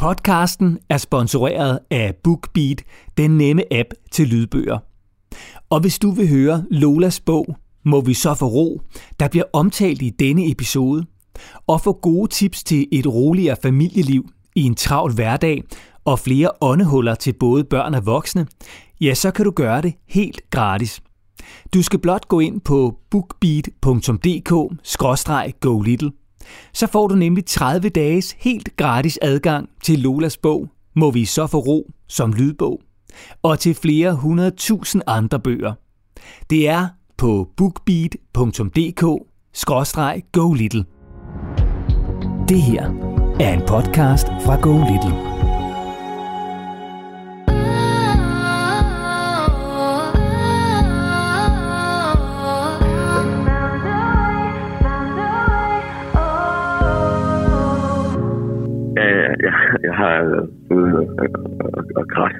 [0.00, 2.82] Podcasten er sponsoreret af BookBeat,
[3.16, 4.78] den nemme app til lydbøger.
[5.70, 8.80] Og hvis du vil høre Lolas bog, må vi så få ro,
[9.20, 11.04] der bliver omtalt i denne episode,
[11.66, 15.62] og få gode tips til et roligere familieliv i en travl hverdag
[16.04, 18.46] og flere åndehuller til både børn og voksne,
[19.00, 21.02] ja, så kan du gøre det helt gratis.
[21.74, 26.10] Du skal blot gå ind på bookbeat.dk-go little
[26.72, 31.46] så får du nemlig 30 dages helt gratis adgang til Lolas bog, Må vi så
[31.46, 32.80] få ro som lydbog,
[33.42, 35.72] og til flere hundredtusind andre bøger.
[36.50, 40.84] Det er på bookbeat.dk-go little.
[42.48, 42.90] Det her
[43.40, 45.29] er en podcast fra Go Little.
[59.46, 59.54] Jeg,
[59.86, 60.16] jeg har
[60.68, 62.36] fået og, og græt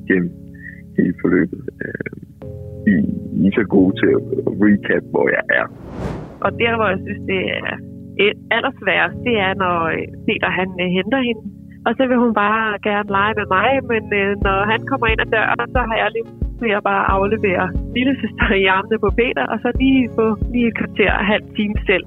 [0.00, 0.30] igennem
[0.96, 1.60] hele forløbet.
[1.84, 2.12] Øh,
[2.92, 2.94] I,
[3.40, 4.20] I er så gode til at
[4.64, 5.66] recap, hvor jeg er.
[6.46, 7.76] Og der, hvor jeg synes, det er
[8.56, 11.42] allersværest, det er, når øh, Peter han øh, henter hende.
[11.86, 15.20] Og så vil hun bare gerne lege med mig, men øh, når han kommer ind
[15.24, 16.28] ad døren, så har jeg lige
[16.60, 17.64] vil at bare aflevere
[17.96, 21.46] lille søster i armene på Peter, og så lige få lige et kvarter og halv
[21.58, 22.04] time selv.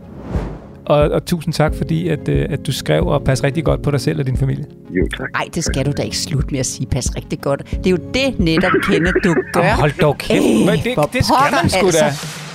[0.88, 3.92] Og, og tusind tak, fordi at, øh, at du skrev og pas rigtig godt på
[3.92, 4.66] dig selv og din familie.
[4.90, 5.32] Jo, tak.
[5.34, 6.88] Nej, det skal du da ikke slutte med at sige.
[6.88, 7.72] Pas rigtig godt.
[7.72, 9.62] Det er jo det netop, Kenneth, du gør.
[9.62, 10.44] Jamen, hold dog kæft.
[10.44, 12.00] Ej, Men det, det skal man sgu altså.
[12.04, 12.47] da.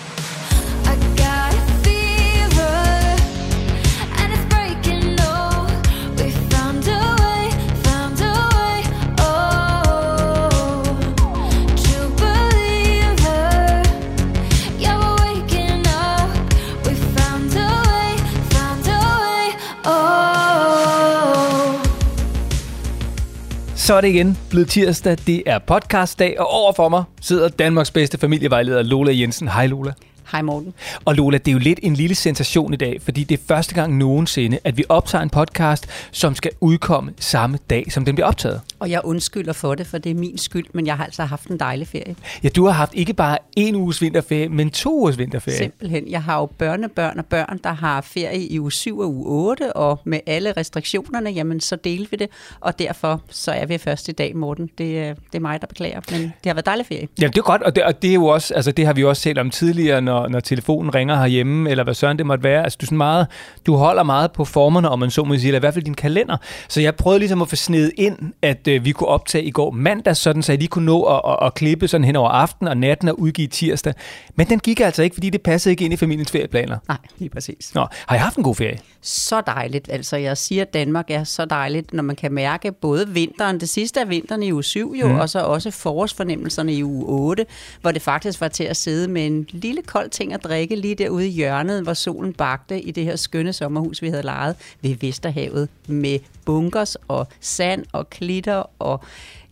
[23.82, 25.16] Så er det igen blevet tirsdag.
[25.26, 29.48] Det er podcastdag, og overfor mig sidder Danmarks bedste familievejleder Lola Jensen.
[29.48, 29.92] Hej Lola.
[30.32, 30.74] Hej Morten.
[31.04, 33.74] Og Lola, det er jo lidt en lille sensation i dag, fordi det er første
[33.74, 38.26] gang nogensinde, at vi optager en podcast, som skal udkomme samme dag, som den bliver
[38.26, 38.60] optaget.
[38.78, 41.46] Og jeg undskylder for det, for det er min skyld, men jeg har altså haft
[41.46, 42.16] en dejlig ferie.
[42.42, 45.58] Ja, du har haft ikke bare en uges vinterferie, men to ugers vinterferie.
[45.58, 46.10] Simpelthen.
[46.10, 49.72] Jeg har jo børnebørn og børn, der har ferie i uge 7 og uge 8,
[49.76, 52.28] og med alle restriktionerne, jamen så deler vi det,
[52.60, 54.70] og derfor så er vi først i dag, Morten.
[54.78, 57.08] Det, er- det er mig, der beklager, men det har været dejlig ferie.
[57.20, 59.04] Ja, det er godt, og det, og det er jo også, altså det har vi
[59.04, 62.64] også talt om tidligere, når, når telefonen ringer herhjemme, eller hvad søren det måtte være.
[62.64, 63.26] Altså du, sådan meget,
[63.66, 65.94] du holder meget på formerne, om man så må sige, eller i hvert fald din
[65.94, 66.36] kalender.
[66.68, 69.70] Så jeg prøvede ligesom at få snedet ind, at øh, vi kunne optage i går
[69.70, 72.68] mandag, sådan så jeg lige kunne nå at, at, at klippe sådan hen over aften
[72.68, 73.94] og natten og udgive tirsdag.
[74.34, 76.78] Men den gik altså ikke, fordi det passede ikke ind i familiens ferieplaner.
[76.88, 77.74] Nej, lige præcis.
[77.74, 78.78] Nå, har I haft en god ferie?
[79.00, 79.88] Så dejligt.
[79.92, 83.68] Altså, jeg siger, at Danmark er så dejligt, når man kan mærke både vinteren, det
[83.68, 85.18] sidste af vinteren i uge 7 jo, mm.
[85.18, 87.46] og så også forårsfornemmelserne i uge 8,
[87.80, 90.94] hvor det faktisk var til at sidde med en lille kold ting at drikke lige
[90.94, 94.96] derude i hjørnet, hvor solen bagte i det her skønne sommerhus, vi havde lejet ved
[95.00, 99.00] Vesterhavet med bunkers og sand og klitter og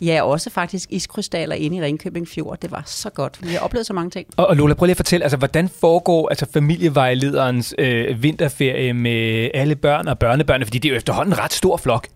[0.00, 2.58] ja, også faktisk iskrystaller inde i Ringkøbing Fjord.
[2.62, 3.38] Det var så godt.
[3.42, 4.26] Vi har oplevet så mange ting.
[4.36, 9.50] Og, og Lola, prøv lige at fortælle, altså, hvordan foregår altså, familievejlederens øh, vinterferie med
[9.54, 10.64] alle børn og børnebørn?
[10.64, 12.08] Fordi det er jo efterhånden en ret stor flok.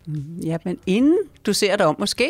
[0.46, 2.28] Ja, men inden du ser dig om, måske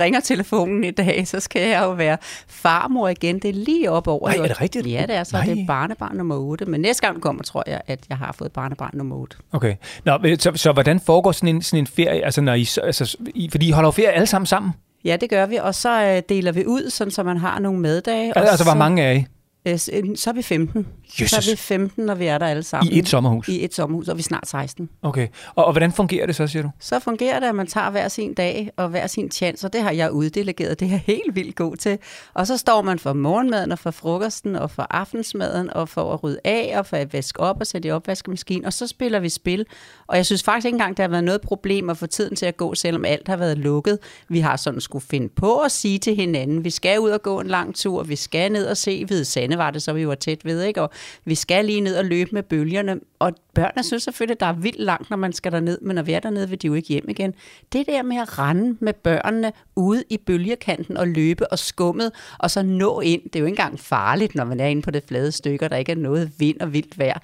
[0.00, 2.16] ringer telefonen i dag, så skal jeg jo være
[2.48, 3.38] farmor igen.
[3.38, 4.28] Det er lige op over.
[4.28, 4.86] Nej, er det rigtigt?
[4.86, 5.36] Ja, det er så.
[5.36, 5.44] Nej.
[5.44, 6.64] Det er barnebarn nummer 8.
[6.64, 9.36] Men næste gang kommer, tror jeg, at jeg har fået barnebarn nummer 8.
[9.52, 9.76] Okay.
[10.04, 12.24] Nå, så, så hvordan foregår sådan en, sådan en ferie?
[12.24, 14.72] Altså, når I, så- altså, I, fordi I holder jo ferie alle sammen sammen.
[15.04, 15.56] Ja, det gør vi.
[15.56, 18.32] Og så øh, deler vi ud, sådan, så man har nogle meddage.
[18.36, 19.24] og Altså, hvor så- mange er I?
[19.66, 20.86] Øh, Så er vi 15.
[21.20, 21.30] Jesus.
[21.30, 22.92] Så er vi 15, når vi er der alle sammen.
[22.92, 23.48] I et sommerhus?
[23.48, 24.88] I et sommerhus, og vi er snart 16.
[25.02, 25.28] Okay.
[25.54, 26.70] Og, og hvordan fungerer det så, siger du?
[26.78, 29.82] Så fungerer det, at man tager hver sin dag og hver sin chance, og det
[29.82, 30.80] har jeg uddelegeret.
[30.80, 31.98] Det er jeg helt vildt god til.
[32.34, 36.22] Og så står man for morgenmaden og for frokosten og for aftensmaden og for at
[36.24, 39.28] rydde af og for at vaske op og sætte i opvaskemaskinen, og så spiller vi
[39.28, 39.66] spil.
[40.06, 42.46] Og jeg synes faktisk ikke engang, der har været noget problem at få tiden til
[42.46, 43.98] at gå, selvom alt har været lukket.
[44.28, 47.40] Vi har sådan skulle finde på at sige til hinanden, vi skal ud og gå
[47.40, 50.14] en lang tur, vi skal ned og se Hvide Sande, var det så vi var
[50.14, 50.82] tæt ved, ikke?
[50.82, 50.90] og
[51.24, 53.00] vi skal lige ned og løbe med bølgerne.
[53.18, 56.02] Og børnene synes selvfølgelig, at der er vildt langt, når man skal derned, men når
[56.02, 57.34] vi er dernede, vil de jo ikke hjem igen.
[57.72, 62.50] Det der med at rende med børnene ude i bølgekanten og løbe og skummet, og
[62.50, 65.02] så nå ind, det er jo ikke engang farligt, når man er inde på det
[65.08, 67.18] flade stykke, og der ikke er noget vind og vildt vejr.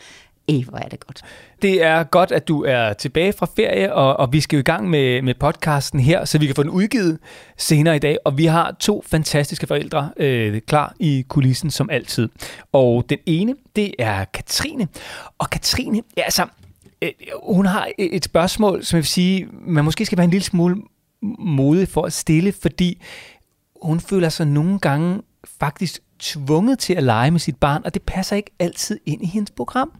[0.48, 1.22] Ej, hvor er det godt.
[1.62, 4.62] Det er godt, at du er tilbage fra ferie, og, og vi skal jo i
[4.62, 7.19] gang med, med podcasten her, så vi kan få den udgivet
[7.56, 8.19] senere i dag.
[8.25, 12.28] Og vi har to fantastiske forældre øh, klar i kulissen, som altid.
[12.72, 14.88] Og den ene, det er Katrine.
[15.38, 16.46] Og Katrine, ja, altså,
[17.02, 17.10] øh,
[17.43, 20.76] hun har et spørgsmål, som jeg vil sige, man måske skal være en lille smule
[21.38, 23.02] modig for at stille, fordi
[23.82, 25.22] hun føler sig nogle gange
[25.60, 29.26] faktisk tvunget til at lege med sit barn, og det passer ikke altid ind i
[29.26, 29.93] hendes program.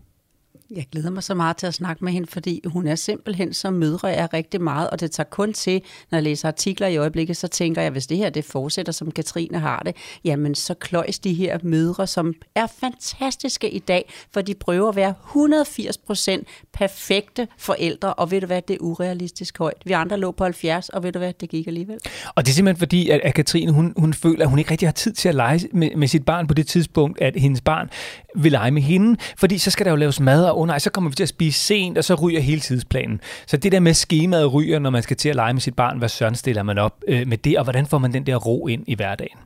[0.71, 3.73] Jeg glæder mig så meget til at snakke med hende, fordi hun er simpelthen som
[3.73, 7.37] mødre er rigtig meget, og det tager kun til, når jeg læser artikler i øjeblikket,
[7.37, 11.19] så tænker jeg, hvis det her det fortsætter, som Katrine har det, jamen så kløjs
[11.19, 16.49] de her mødre, som er fantastiske i dag, for de prøver at være 180 procent
[16.73, 19.83] perfekte forældre, og ved du hvad, det er urealistisk højt.
[19.85, 21.99] Vi andre lå på 70, og ved du hvad, det gik alligevel.
[22.35, 24.89] Og det er simpelthen fordi, at, at Katrine, hun, hun føler, at hun ikke rigtig
[24.89, 27.91] har tid til at lege med, med sit barn på det tidspunkt, at hendes barn
[28.37, 30.91] vil lege med hende, fordi så skal der jo laves mad, og oh nej, så
[30.91, 33.21] kommer vi til at spise sent, og så ryger hele tidsplanen.
[33.47, 35.99] Så det der med skemaet ryger, når man skal til at lege med sit barn,
[35.99, 38.67] hvad søren stiller man op øh, med det, og hvordan får man den der ro
[38.67, 39.39] ind i hverdagen.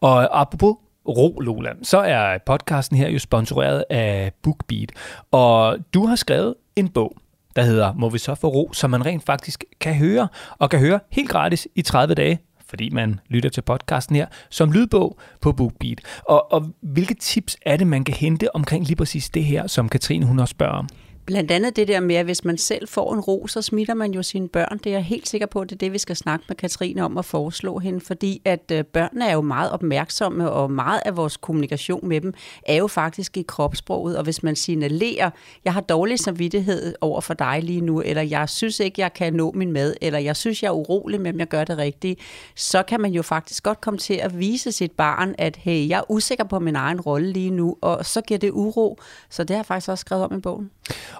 [0.00, 0.76] Og apropos
[1.08, 4.92] ro, Lola, så er podcasten her jo sponsoreret af BookBeat,
[5.30, 7.16] og du har skrevet en bog,
[7.56, 10.28] der hedder Må vi så få ro, som man rent faktisk kan høre,
[10.58, 12.38] og kan høre helt gratis i 30 dage,
[12.72, 16.00] fordi man lytter til podcasten her, som lydbog på BookBeat.
[16.28, 19.88] Og, og hvilke tips er det, man kan hente omkring lige præcis det her, som
[19.88, 20.88] Katrine hun også spørger om?
[21.26, 24.12] Blandt andet det der med, at hvis man selv får en ro, så smitter man
[24.12, 24.78] jo sine børn.
[24.78, 27.04] Det er jeg helt sikker på, at det er det, vi skal snakke med Katrine
[27.04, 31.16] om at foreslå hende, fordi at øh, børnene er jo meget opmærksomme, og meget af
[31.16, 32.34] vores kommunikation med dem
[32.66, 35.30] er jo faktisk i kropssproget, og hvis man signalerer,
[35.64, 39.32] jeg har dårlig samvittighed over for dig lige nu, eller jeg synes ikke, jeg kan
[39.32, 42.20] nå min mad, eller jeg synes, jeg er urolig med, om jeg gør det rigtigt,
[42.54, 45.98] så kan man jo faktisk godt komme til at vise sit barn, at hey, jeg
[45.98, 48.98] er usikker på min egen rolle lige nu, og så giver det uro.
[49.30, 50.70] Så det har jeg faktisk også skrevet om i bogen.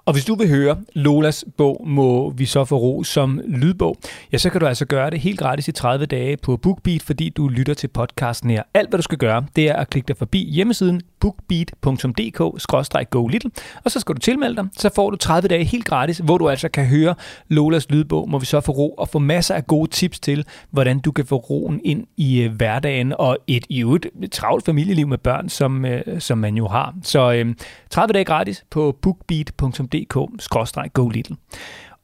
[0.04, 3.96] Og hvis du vil høre Lolas bog, må vi så få ro som lydbog,
[4.32, 7.28] ja, så kan du altså gøre det helt gratis i 30 dage på BookBeat, fordi
[7.28, 8.62] du lytter til podcasten her.
[8.74, 13.50] Alt, hvad du skal gøre, det er at klikke dig forbi hjemmesiden bookbeat.dk-go little,
[13.84, 14.68] og så skal du tilmelde dig.
[14.76, 17.14] Så får du 30 dage helt gratis, hvor du altså kan høre
[17.48, 21.00] Lolas lydbog, må vi så få ro, og få masser af gode tips til, hvordan
[21.00, 25.18] du kan få roen ind i øh, hverdagen, og et i øvrigt travlt familieliv med
[25.18, 26.94] børn, som, øh, som man jo har.
[27.02, 27.54] Så øh,
[27.90, 31.36] 30 dage gratis på bookbeat.dk-go little.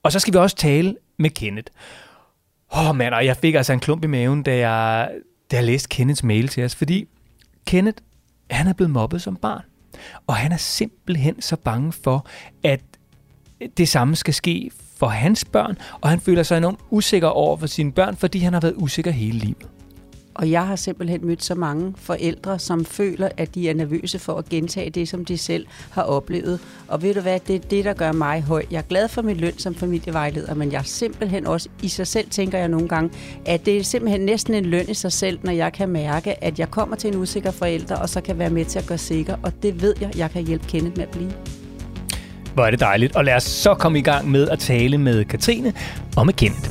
[0.03, 1.73] Og så skal vi også tale med Kenneth.
[2.73, 5.11] Åh oh, mand, og jeg fik altså en klump i maven, da jeg,
[5.51, 7.09] da jeg læste Kenneths mail til os, fordi
[7.67, 8.03] Kenneth,
[8.51, 9.63] han er blevet mobbet som barn.
[10.27, 12.27] Og han er simpelthen så bange for,
[12.65, 12.81] at
[13.77, 17.67] det samme skal ske for hans børn, og han føler sig enormt usikker over for
[17.67, 19.69] sine børn, fordi han har været usikker hele livet.
[20.39, 24.35] Og jeg har simpelthen mødt så mange forældre, som føler, at de er nervøse for
[24.35, 26.61] at gentage det, som de selv har oplevet.
[26.89, 28.65] Og ved du hvad, det er det, der gør mig høj.
[28.71, 32.31] Jeg er glad for min løn som familievejleder, men jeg simpelthen også i sig selv,
[32.31, 33.11] tænker jeg nogle gange,
[33.47, 36.59] at det er simpelthen næsten en løn i sig selv, når jeg kan mærke, at
[36.59, 39.37] jeg kommer til en usikker forælder, og så kan være med til at gøre sikker.
[39.43, 41.33] Og det ved jeg, jeg kan hjælpe Kenneth med at blive.
[42.55, 43.17] Hvor er det dejligt.
[43.17, 45.73] Og lad os så komme i gang med at tale med Katrine
[46.17, 46.71] og med Kenneth.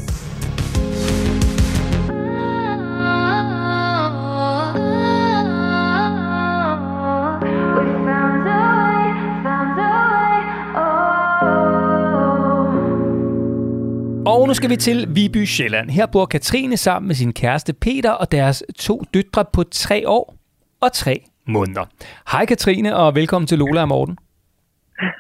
[14.48, 15.90] Og nu skal vi til Viby Sjælland.
[15.90, 20.36] Her bor Katrine sammen med sin kæreste Peter og deres to døtre på tre år
[20.82, 21.16] og tre
[21.48, 21.86] måneder.
[22.32, 24.18] Hej Katrine, og velkommen til Lola og Morten.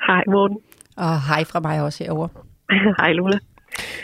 [0.07, 0.57] Hej, Morten.
[0.97, 2.27] Og hej fra mig også herover.
[3.01, 3.37] Hej, Lola.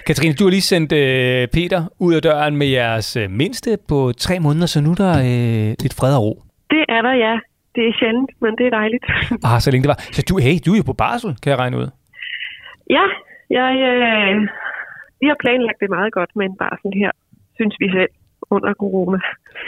[0.08, 4.12] Katrine, du har lige sendt øh, Peter ud af døren med jeres øh, mindste på
[4.18, 6.44] tre måneder, så nu er der øh, lidt fred og ro.
[6.70, 7.40] Det er der, ja.
[7.76, 9.06] Det er sjældent, men det er dejligt.
[9.54, 10.00] Ah, så længe det var.
[10.12, 11.88] Så du, hey, du er jo på barsel, kan jeg regne ud.
[12.90, 13.06] ja,
[13.50, 14.50] jeg, øh,
[15.24, 17.12] vi har planlagt det meget godt med en barsel her,
[17.58, 18.14] synes vi selv.
[18.56, 19.20] under corona.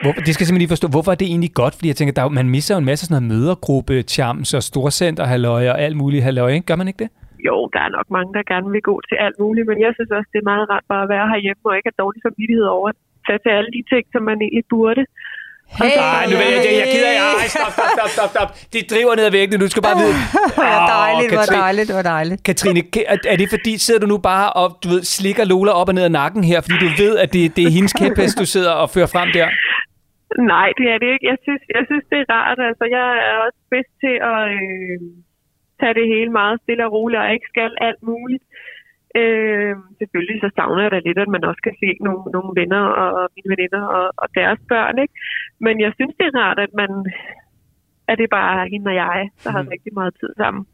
[0.03, 0.87] Hvor, det skal jeg simpelthen lige forstå.
[0.95, 1.73] Hvorfor er det egentlig godt?
[1.77, 4.61] Fordi jeg tænker, der, er man misser jo en masse sådan noget mødergruppe, chams og
[4.69, 6.67] storcenter, halløj og alt muligt halløj, ikke?
[6.69, 7.09] Gør man ikke det?
[7.47, 10.11] Jo, der er nok mange, der gerne vil gå til alt muligt, men jeg synes
[10.17, 12.87] også, det er meget rart bare at være herhjemme og ikke have dårlig samvittighed over
[12.93, 12.97] at
[13.27, 15.03] tage til alle de ting, som man egentlig burde.
[15.79, 17.25] Hey, Nej, nu ved jeg, jeg, jeg gider ikke.
[17.41, 18.49] Ej, stop, stop, stop, stop, stop.
[18.73, 19.57] Det driver ned ad væggene.
[19.65, 20.15] Du skal bare vide.
[20.57, 22.39] Hvor Åh, dejligt, hvor Katrine- dejligt, hvor dejligt.
[22.49, 25.71] Katrine, ka- er- er det fordi, sidder du nu bare og du ved, slikker Lola
[25.79, 28.35] op og ned ad nakken her, fordi du ved, at det, det er hendes kæphest,
[28.41, 29.47] du sidder og fører frem der?
[30.53, 31.25] Nej, det er det ikke.
[31.31, 32.59] Jeg synes, jeg synes det er rart.
[32.69, 34.97] Altså, jeg er også bedst til at øh,
[35.79, 38.45] tage det hele meget stille og roligt, og ikke skal alt muligt.
[39.21, 42.83] Øh, selvfølgelig så savner jeg da lidt, at man også kan se nogle, nogle venner
[43.01, 44.95] og, og mine veninder og, og deres børn.
[45.03, 45.15] Ikke?
[45.59, 46.89] Men jeg synes, det er rart, at man
[48.07, 50.65] at det bare er hende og jeg, der har rigtig meget tid sammen.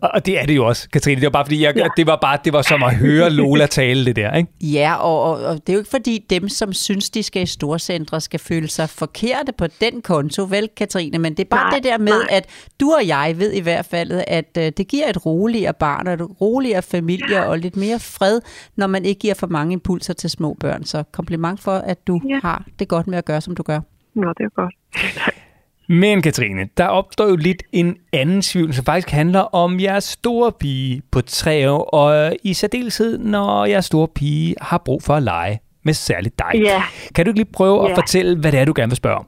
[0.00, 1.16] Og, og det er det jo også, Katrine.
[1.20, 1.86] Det var bare fordi, jeg, Ja.
[1.96, 4.52] det var bare det var som at høre Lola tale det der, ikke?
[4.60, 7.46] Ja, og, og, og det er jo ikke fordi dem, som synes, de skal i
[7.46, 11.18] storcentre, skal føle sig forkerte på den konto, vel Katrine?
[11.18, 12.36] Men det er bare Nej, det der med, nej.
[12.36, 16.06] at du og jeg ved i hvert fald, at uh, det giver et roligere barn
[16.06, 18.40] og et roligere familie og lidt mere fred,
[18.76, 20.84] når man ikke giver for mange impulser til små børn.
[20.84, 22.38] Så kompliment for, at du Ja.
[22.42, 23.80] har det godt med at gøre, som du gør.
[24.20, 24.74] Nå, det er godt.
[26.02, 30.52] Men Katrine, der opstår jo lidt en anden tvivl, som faktisk handler om jeres store
[30.60, 35.22] pige på tre år, og i særdeleshed, når jeres store pige har brug for at
[35.22, 36.52] lege med særligt dig.
[36.70, 36.82] Ja.
[37.14, 37.94] Kan du ikke lige prøve at Ja.
[38.00, 39.26] fortælle, hvad det er, du gerne vil spørge om?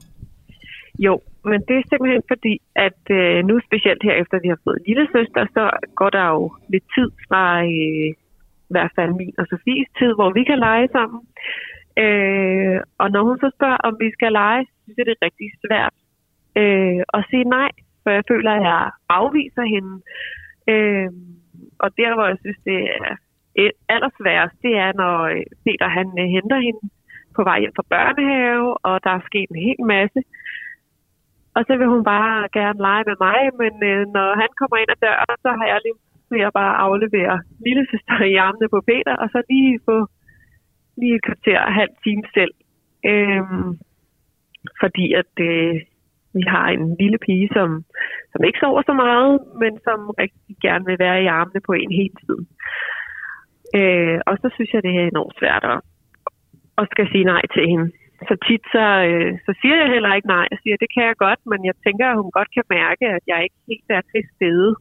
[1.05, 1.13] Jo,
[1.49, 2.53] men det er simpelthen fordi,
[2.87, 5.63] at øh, nu specielt her efter vi har fået lille søster, så
[5.99, 6.41] går der jo
[6.73, 8.07] lidt tid fra øh,
[8.69, 11.21] i hvert fald min og Sofies tid, hvor vi kan lege sammen.
[11.97, 15.25] Øh, og når hun så spørger, om vi skal lege, så synes jeg, det er
[15.25, 15.95] rigtig svært
[16.61, 17.71] øh, at sige nej,
[18.03, 19.93] for jeg føler, at jeg afviser hende.
[20.71, 21.09] Øh,
[21.83, 23.15] og der, hvor jeg synes, det er
[23.61, 26.83] e- allersværest, det er, når øh, Peter han øh, henter hende
[27.35, 30.19] på vej hjem fra børnehave, og der er sket en hel masse.
[31.55, 34.91] Og så vil hun bare gerne lege med mig, men øh, når han kommer ind
[34.95, 35.99] ad døren, så har jeg lige
[36.31, 37.35] ved jeg bare aflevere
[37.67, 39.97] lille søster i armene på Peter, og så lige få
[40.97, 42.53] lige et kvarter og halv time selv.
[43.11, 43.69] Øhm,
[44.81, 45.75] fordi at øh,
[46.33, 47.69] vi har en lille pige, som,
[48.31, 51.91] som ikke sover så meget, men som rigtig gerne vil være i armene på en
[51.99, 52.45] hele tiden.
[53.79, 55.79] Øh, og så synes jeg, det er enormt svært at,
[56.81, 57.87] at skal sige nej til hende.
[58.29, 60.45] Så tit så, øh, så siger jeg heller ikke nej.
[60.51, 63.23] Jeg siger, det kan jeg godt, men jeg tænker, at hun godt kan mærke, at
[63.31, 64.71] jeg ikke helt er til stede.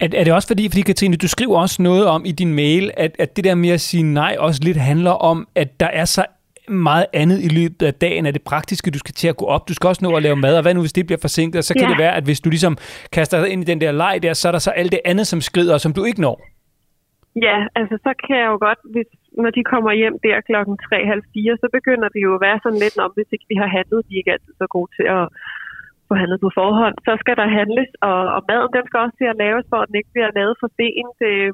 [0.00, 2.90] Er, er det også fordi, fordi Katrine, du skriver også noget om i din mail,
[2.96, 6.04] at, at det der med at sige nej også lidt handler om, at der er
[6.04, 6.24] så
[6.68, 9.68] meget andet i løbet af dagen af det praktiske, du skal til at gå op.
[9.68, 11.64] Du skal også nå at lave mad, og hvad nu, hvis det bliver forsinket?
[11.64, 11.88] Så kan Ja.
[11.90, 12.76] det være, at hvis du ligesom
[13.12, 15.26] kaster dig ind i den der leg der, så er der så alt det andet,
[15.26, 16.36] som skrider, som du ikke når.
[17.46, 19.08] Ja, altså så kan jeg jo godt, hvis,
[19.42, 22.96] når de kommer hjem der klokken 3.30, så begynder det jo at være sådan lidt,
[23.04, 25.24] om hvis ikke vi har handlet, vi er ikke altid så gode til at
[26.08, 29.28] få handlet på forhånd, så skal der handles, og, og maden den skal også til
[29.32, 31.18] at laves, for at den ikke bliver lavet for sent.
[31.32, 31.52] Øh,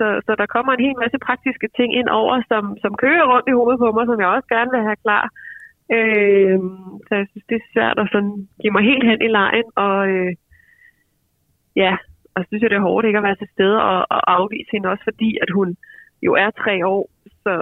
[0.00, 3.48] Så, så der kommer en hel masse praktiske ting ind over, som, som kører rundt
[3.50, 5.24] i hovedet på mig, som jeg også gerne vil have klar.
[5.96, 6.58] Øh,
[7.06, 9.98] så jeg synes, det er svært at sådan give mig helt hen i lejen, og
[10.14, 10.32] øh,
[11.82, 11.92] ja,
[12.34, 14.72] og så synes jeg, det er hårdt ikke at være til stede og, og afvise
[14.72, 15.68] hende også, fordi at hun
[16.26, 17.04] jo er tre år,
[17.44, 17.52] så,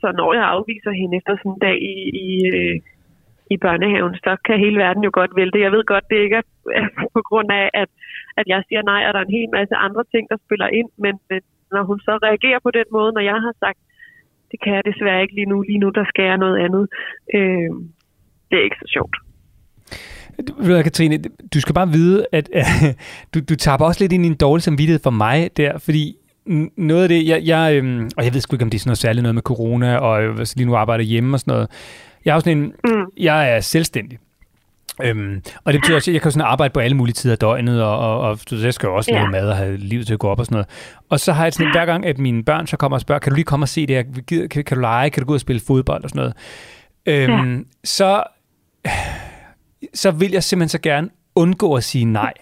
[0.00, 2.76] så når jeg afviser hende efter sådan en dag i, i, øh,
[3.54, 5.64] i børnehaven, så kan hele verden jo godt vælte.
[5.66, 6.46] Jeg ved godt, det ikke er
[7.16, 7.90] på grund af, at,
[8.38, 10.88] at jeg siger nej, og der er en hel masse andre ting, der spiller ind,
[11.04, 11.40] men men
[11.74, 13.78] når hun så reagerer på den måde, når jeg har sagt,
[14.50, 16.84] det kan jeg desværre ikke lige nu, lige nu der skal jeg noget andet,
[17.36, 17.70] øh,
[18.48, 19.16] det er ikke så sjovt.
[20.66, 21.18] Ved du Katrine,
[21.54, 22.64] du skal bare vide, at øh,
[23.32, 26.16] du, du taber også lidt ind i en dårlig samvittighed for mig der, fordi
[26.76, 28.90] noget af det, jeg, jeg øhm, og jeg ved sgu ikke, om det er sådan
[28.90, 31.68] noget særligt noget med corona, og øh, lige nu arbejder hjemme og sådan noget.
[32.28, 33.04] Jeg er sådan en, Mm.
[33.16, 34.18] jeg er selvstændig.
[35.02, 37.38] Øhm, og det betyder også, at jeg kan sådan arbejde på alle mulige tider af
[37.38, 39.18] døgnet, og, og, og så jeg skal jo også Ja.
[39.18, 40.66] lave mad og have livet til at gå op og sådan noget.
[41.08, 43.30] Og så har jeg sådan, hver gang, at mine børn så kommer og spørger, kan
[43.30, 44.02] du lige komme og se det her?
[44.28, 45.10] Kan, kan, kan du lege?
[45.10, 46.34] Kan du gå ud og spille fodbold og sådan noget?
[47.06, 47.62] Øhm, Ja.
[47.84, 48.22] Så
[49.94, 52.32] så vil jeg simpelthen så gerne undgå at sige nej.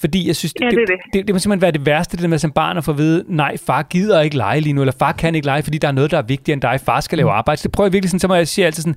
[0.00, 0.96] Fordi jeg synes, det, Ja, det, det det.
[1.04, 1.14] det.
[1.14, 2.98] Det, det må simpelthen være det værste, det der med som barn at få at
[2.98, 5.88] vide, nej, far gider ikke lege lige nu, eller far kan ikke lege, fordi der
[5.88, 6.80] er noget, der er vigtigere end dig.
[6.84, 7.60] Far skal lave arbejde.
[7.60, 8.96] Så det prøver jeg virkelig sådan, så må jeg sige altid sådan,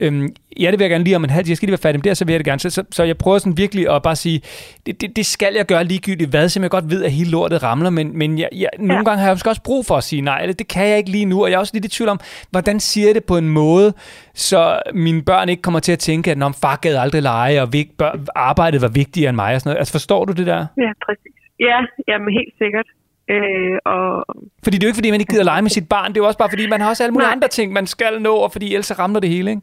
[0.00, 0.28] øhm,
[0.60, 2.02] ja, det vil jeg gerne lige om en halv, jeg skal lige være færdig med
[2.10, 2.60] det, så vil jeg det gerne.
[2.60, 4.40] Så, så, så jeg prøver sådan virkelig at bare sige,
[4.86, 7.62] det, det, det skal jeg gøre ligegyldigt hvad, som jeg godt ved, at hele lortet
[7.62, 9.02] ramler, men, men jeg, jeg, nogle Ja.
[9.02, 11.10] gange har jeg måske også brug for at sige nej, eller det kan jeg ikke
[11.10, 12.20] lige nu, og jeg er også lidt i tvivl om,
[12.50, 13.92] hvordan siger jeg det på en måde,
[14.34, 17.72] så mine børn ikke kommer til at tænke, at når far gad aldrig lege, og
[17.72, 19.78] vig, bør, arbejdet var vigtigere end mig, og sådan noget.
[19.78, 20.66] Altså forstår du det der?
[20.78, 21.32] Ja, præcis.
[21.60, 22.86] Ja, jamen helt sikkert.
[23.30, 24.24] Øh, og
[24.64, 26.08] Fordi det er jo ikke, fordi man ikke gider lege med sit barn.
[26.08, 27.32] Det er jo også bare, fordi man har også alle mulige Nej.
[27.32, 29.62] andre ting, man skal nå, og fordi ellers ramler det hele, ikke?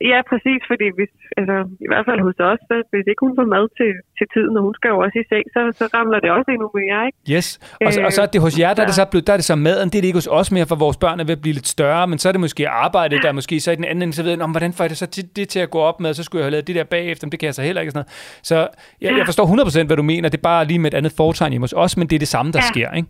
[0.00, 3.46] Ja, præcis, fordi hvis, altså, i hvert fald hos os, så hvis ikke hun får
[3.56, 6.30] mad til, til tiden, og hun skal jo også i seng, så, så ramler det
[6.30, 7.18] også endnu mere, ikke?
[7.34, 7.46] Yes.
[7.86, 9.36] Og, så, og så er det hos jer, der er det så, blevet, der er
[9.36, 9.88] det så maden.
[9.90, 11.68] Det er det ikke hos os mere, for vores børn er ved at blive lidt
[11.76, 14.12] større, men så er det måske arbejdet, der er måske så i den anden ende,
[14.14, 15.78] så ved jeg, "Nå, men hvordan får jeg det så til, det til at gå
[15.78, 17.62] op med, så skulle jeg have lavet det der bagefter, men det kan jeg så
[17.62, 17.90] heller ikke.
[17.90, 18.40] Sådan noget.
[18.50, 18.56] Så
[19.00, 20.28] jeg, jeg forstår 100% hvad du mener.
[20.28, 22.28] Det er bare lige med et andet foretegn hjemme hos os, men det er det
[22.28, 22.68] samme, der Ja.
[22.72, 23.08] sker, ikke?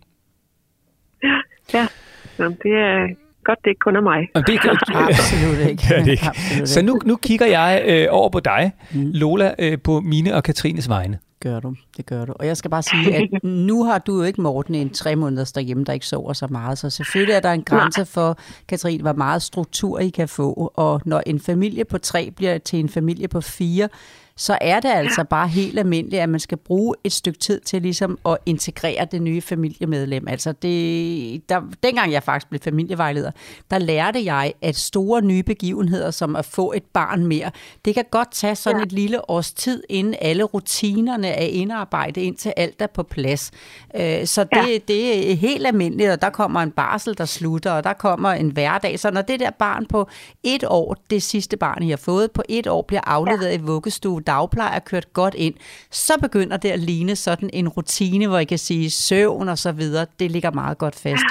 [1.73, 1.87] Ja,
[2.39, 3.07] Jamen, det er
[3.45, 4.29] godt, det ikke kun er mig.
[4.35, 4.59] Og det,
[4.95, 5.83] Absolut ikke.
[5.89, 6.27] Ja, det er ikke.
[6.27, 10.43] Absolut Så nu, nu kigger jeg øh, over på dig, Lola, øh, på mine og
[10.43, 11.19] Katrines vegne.
[11.39, 11.75] gør du.
[11.97, 12.33] Det gør du.
[12.39, 15.51] Og jeg skal bare sige, at nu har du jo ikke, Morten, en tre måneders
[15.51, 16.77] derhjemme, der ikke sover så meget.
[16.77, 18.37] Så selvfølgelig er der en grænse for,
[18.67, 20.71] Katrine, hvor meget struktur I kan få.
[20.75, 23.89] Og når en familie på tre bliver til en familie på fire,
[24.37, 27.81] så er det altså bare helt almindeligt, at man skal bruge et stykke tid til
[27.81, 30.27] ligesom at integrere det nye familiemedlem.
[30.27, 33.31] Altså det, der, dengang jeg faktisk blev familievejleder,
[33.71, 37.51] der lærte jeg, at store nye begivenheder, som at få et barn mere,
[37.85, 42.53] det kan godt tage sådan et lille års tid, inden alle rutinerne er indarbejdet, indtil
[42.57, 43.51] alt er på plads.
[43.95, 47.83] Øh, Så det, det er helt almindeligt, og der kommer en barsel, der slutter, og
[47.83, 48.99] der kommer en hverdag.
[48.99, 50.09] Så når det der barn på
[50.43, 54.21] et år, det sidste barn, I har fået, på et år bliver afleveret i vuggestue,
[54.27, 55.53] dagpleje er kørt godt ind,
[55.91, 59.71] så begynder det at ligne sådan en rutine, hvor I kan sige søvn og så
[59.71, 60.05] videre.
[60.19, 61.23] Det ligger meget godt fast.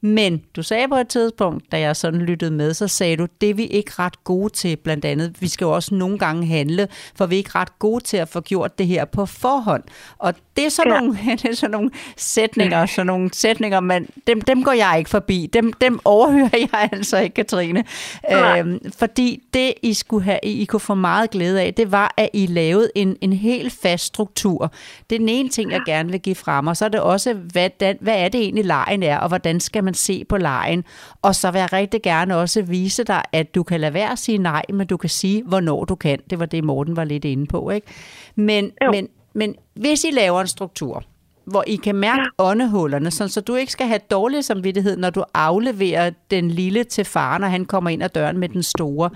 [0.00, 3.50] Men du sagde på et tidspunkt, da jeg sådan lyttede med, så sagde du, det
[3.50, 5.34] er vi ikke ret gode til, blandt andet.
[5.40, 8.28] Vi skal jo også nogle gange handle, for vi er ikke ret gode til at
[8.28, 9.82] få gjort det her på forhånd.
[10.18, 11.00] Og det er sådan, Ja.
[11.00, 15.10] nogle, det er sådan nogle sætninger, sådan nogle sætninger, men dem, dem går jeg ikke
[15.10, 15.50] forbi.
[15.52, 17.84] Dem, dem overhører jeg altså ikke, Katrine.
[18.30, 18.60] Nej.
[18.60, 22.28] Øhm, fordi det, I skulle have, I kunne få meget glæde af, det var, at
[22.32, 24.72] I lavede en, en helt fast struktur.
[25.10, 27.32] Det er den ene ting, jeg gerne vil give frem, og så er det også,
[27.34, 30.84] hvad, hvad er det egentlig lejen er, og hvordan skal man se på lejen.
[31.22, 34.18] Og så vil jeg rigtig gerne også vise dig, at du kan lade være at
[34.18, 36.18] sige nej, men du kan sige, hvornår du kan.
[36.30, 37.70] Det var det, Morten var lidt inde på.
[37.70, 37.86] Ikke?
[38.34, 38.90] Men, Jo.
[38.90, 41.04] men, men hvis I laver en struktur,
[41.46, 42.44] hvor I kan mærke ja.
[42.44, 47.04] åndehullerne, sådan, så du ikke skal have dårlig samvittighed, når du afleverer den lille til
[47.04, 49.10] far, når han kommer ind ad døren med den store.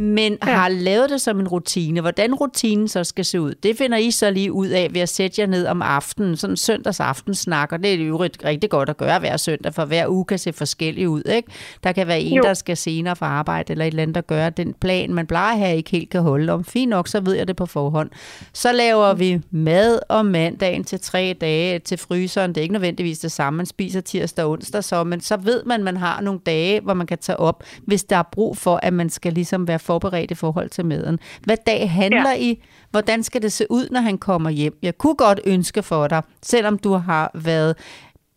[0.00, 0.50] Men ja.
[0.50, 2.00] har lavet det som en rutine.
[2.00, 5.08] Hvordan rutinen så skal se ud, det finder I så lige ud af ved at
[5.08, 8.96] sætte jer ned om aftenen, sådan søndags aftensnak, og det er jo rigtig godt at
[8.96, 11.22] gøre hver søndag, for hver uge kan se forskellig ud.
[11.30, 11.52] Ikke?
[11.84, 12.42] Der kan være en, Jo.
[12.42, 15.52] der skal senere fra arbejde, eller et eller andet, der gør den plan, man plejer
[15.52, 16.64] at have, ikke helt kan holde om.
[16.64, 18.10] Fint nok, så ved jeg det på forhånd.
[18.52, 22.50] Så laver vi mad om mandagen til tre dage til fryseren.
[22.50, 25.64] Det er ikke nødvendigvis det samme, man spiser tirsdag og onsdag, så, men så ved
[25.64, 28.56] man, at man har nogle dage, hvor man kan tage op, hvis der er brug
[28.56, 31.18] for, at man skal ligesom være forberedt i forhold til maden.
[31.42, 32.38] Hvad dag handler ja.
[32.38, 32.62] I?
[32.90, 34.78] Hvordan skal det se ud, når han kommer hjem?
[34.82, 37.76] Jeg kunne godt ønske for dig, selvom du har været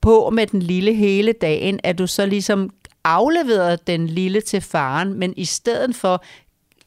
[0.02, 2.70] på med den lille hele dagen, at du så ligesom
[3.04, 6.24] afleverede den lille til faren, men i stedet for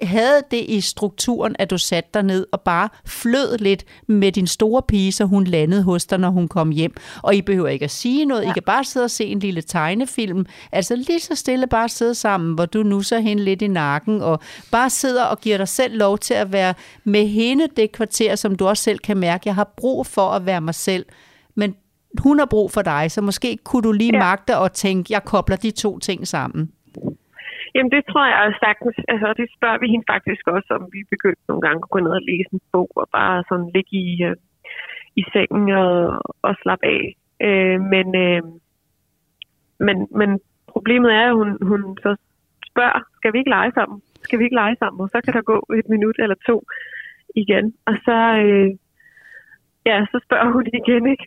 [0.02, 4.46] havde det i strukturen, at du satte dig ned og bare flød lidt med din
[4.46, 6.94] store pige, så hun landede hos dig, når hun kom hjem.
[7.22, 8.42] Og I behøver ikke at sige noget.
[8.42, 8.50] Ja.
[8.50, 10.46] I kan bare sidde og se en lille tegnefilm.
[10.72, 14.22] Altså lige så stille bare sidde sammen, hvor du nu så hende lidt i nakken,
[14.22, 18.36] og bare sidder og giver dig selv lov til at være med hende det kvarter,
[18.36, 19.42] som du også selv kan mærke.
[19.46, 21.06] Jeg har brug for at være mig selv.
[21.54, 21.74] Men
[22.18, 24.18] hun har brug for dig, så måske kunne du lige ja.
[24.18, 26.70] Magte og tænke, jeg kobler de to ting sammen.
[27.74, 28.96] Jamen, det tror jeg sagtens.
[29.12, 32.14] Altså, det spørger vi hende faktisk også, om vi begyndte nogle gange at gå ned
[32.20, 34.36] og læse en bog, og bare sådan ligge i, øh,
[35.20, 37.02] i sengen og, og slappe af.
[37.46, 38.42] Øh, men, øh,
[39.86, 40.30] men, men
[40.74, 42.16] problemet er, at hun, hun så
[42.70, 43.98] spørger, skal vi ikke lege sammen?
[44.24, 45.00] Skal vi ikke lege sammen?
[45.04, 46.56] Og så kan der gå et minut eller to
[47.42, 47.66] igen.
[47.86, 48.70] Og så, øh,
[49.86, 51.26] ja, så spørger hun igen, ikke?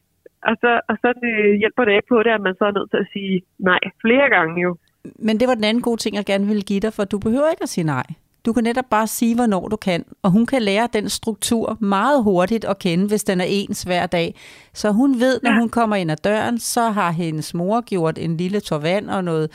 [0.50, 2.92] Og så, og så det hjælper det ikke på det, at man så er nødt
[2.92, 4.78] til at sige nej flere gange jo.
[5.20, 7.50] Men det var den anden gode ting, jeg gerne ville give dig, for du behøver
[7.50, 8.06] ikke at sige nej.
[8.46, 10.06] Du kan netop bare sige, hvornår du kan.
[10.24, 14.06] Og hun kan lære den struktur meget hurtigt at kende, hvis den er ens hver
[14.06, 14.36] dag.
[14.74, 18.38] Så hun ved, når hun kommer ind ad døren, så har hendes mor gjort en
[18.38, 19.50] lille tår vand og noget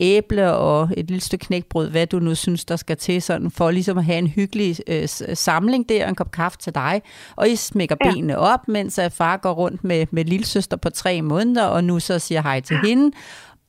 [0.00, 3.70] æble og et lille stykke knækbrød, hvad du nu synes, der skal til, sådan for
[3.70, 7.02] ligesom at have en hyggelig øh, samling der, en kop kaffe til dig.
[7.36, 8.08] Og I smækker ja.
[8.08, 8.12] Ja.
[8.12, 12.00] benene op, mens at far går rundt med, med lillesøster på tre måneder, og nu
[12.00, 13.16] så siger hej til hende.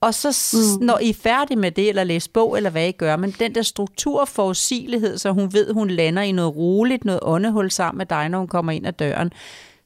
[0.02, 0.86] Og så mm.
[0.86, 3.56] når I er færdige med det, eller læse bog, eller hvad I gør, men den
[3.56, 7.98] der struktur og forudsigelighed, så hun ved, hun lander i noget roligt, noget åndehul sammen
[7.98, 9.32] med dig, når hun kommer ind ad døren,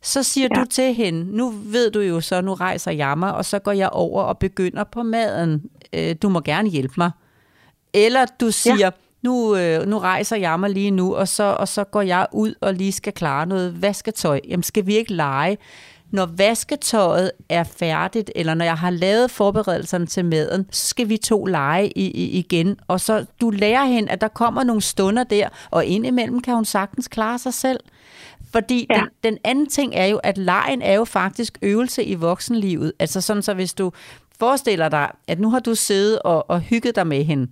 [0.01, 0.47] så siger.
[0.55, 0.59] Ja.
[0.59, 3.71] du til hende, nu ved du jo så, nu rejser jeg mig, og så går
[3.71, 5.63] jeg over og begynder på maden.
[5.93, 7.11] Øh, du må gerne hjælpe mig.
[7.93, 8.89] Eller du siger, ja.
[9.21, 12.53] nu, øh, nu rejser jeg mig lige nu, og så, og så går jeg ud
[12.61, 14.39] og lige skal klare noget vasketøj.
[14.47, 15.57] Jamen, skal vi ikke lege?
[16.13, 21.17] Når vasketøjet er færdigt, eller når jeg har lavet forberedelserne til maden, så skal vi
[21.17, 22.79] to lege i, i, igen.
[22.87, 26.65] Og så du lærer hende, at der kommer nogle stunder der, og indimellem kan hun
[26.65, 27.79] sagtens klare sig selv.
[28.51, 28.95] Fordi ja.
[28.95, 32.93] Den, den anden ting er jo, at lejen er jo faktisk øvelse i voksenlivet.
[32.99, 33.91] Altså sådan, så hvis du
[34.39, 37.47] forestiller dig, at nu har du siddet og, og hygget dig med hende,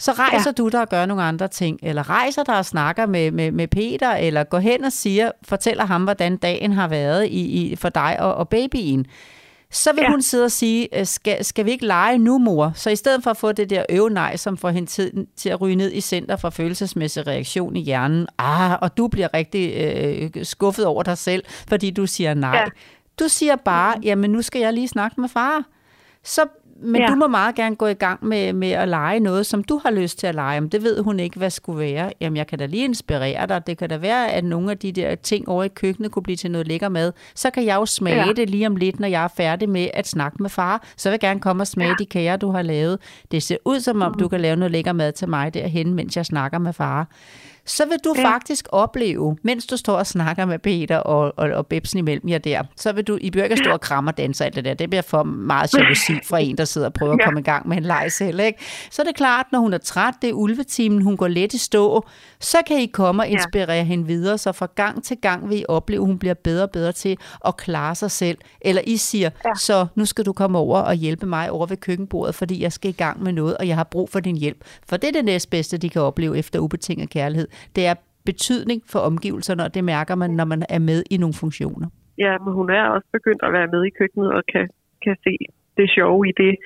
[0.00, 0.62] så rejser ja.
[0.62, 3.68] du dig og gør nogle andre ting, eller rejser dig og snakker med, med, med
[3.68, 7.88] Peter, eller går hen og siger, fortæller ham, hvordan dagen har været i, i, for
[7.88, 9.06] dig og, og babyen.
[9.72, 10.10] Så vil ja.
[10.10, 12.72] Hun sidde og sige, øh, skal, skal vi ikke lege nu, mor?
[12.74, 15.60] Så i stedet for at få det der øvenej, som får hende tid til at
[15.60, 20.44] ryge ned i center for følelsesmæssig reaktion i hjernen, ah, og du bliver rigtig øh,
[20.44, 22.56] skuffet over dig selv, fordi du siger nej.
[22.56, 22.60] Ja.
[22.60, 22.66] Ja.
[23.18, 25.64] Du siger bare, jamen nu skal jeg lige snakke med far.
[26.24, 26.42] Så,
[26.82, 27.08] men ja.
[27.08, 29.90] Du må meget gerne gå i gang med, med at lege noget, som du har
[29.90, 30.60] lyst til at lege.
[30.60, 32.12] Men det ved hun ikke, hvad skulle være.
[32.20, 33.66] Jamen, jeg kan da lige inspirere dig.
[33.66, 36.36] Det kan da være, at nogle af de der ting over i køkkenet kunne blive
[36.36, 37.12] til noget lækker mad.
[37.34, 38.32] Så kan jeg jo smage ja.
[38.32, 40.82] Det lige om lidt, når jeg er færdig med at snakke med far.
[40.96, 41.94] Så vil jeg gerne komme og smage ja.
[41.98, 42.98] de kager, du har lavet.
[43.30, 46.16] Det ser ud som om, du kan lave noget lækker mad til mig derhen, mens
[46.16, 47.08] jeg snakker med far
[47.70, 48.24] så vil du ja.
[48.30, 52.38] Faktisk opleve, mens du står og snakker med Peter og, og, og Bebsen imellem jer
[52.38, 54.64] der, så vil du, I behøver ikke at stå og kramme og danse alt det
[54.64, 54.74] der.
[54.74, 57.24] Det bliver for meget jalousi fra en, der sidder og prøver at Ja.
[57.24, 58.40] komme i gang med en leg selv.
[58.40, 58.58] Ikke?
[58.90, 61.58] Så er det klart, når hun er træt, det er ulvetimen, hun går let i
[61.58, 62.06] stå,
[62.40, 63.32] så kan I komme og Ja.
[63.32, 66.64] inspirere hende videre, så fra gang til gang vil I opleve, at hun bliver bedre
[66.64, 68.38] og bedre til at klare sig selv.
[68.60, 69.48] Eller I siger, ja.
[69.48, 69.54] Ja.
[69.54, 72.90] så nu skal du komme over og hjælpe mig over ved køkkenbordet, fordi jeg skal
[72.90, 74.58] i gang med noget, og jeg har brug for din hjælp.
[74.88, 77.48] For det er det næstbedste, de kan opleve efter ubetinget kærlighed.
[77.76, 81.34] Det er betydning for omgivelserne, og det mærker man, når man er med i nogle
[81.34, 81.88] funktioner.
[82.18, 84.68] Ja, men hun er også begyndt at være med i køkkenet og kan,
[85.04, 85.36] kan se
[85.76, 86.56] det sjove i det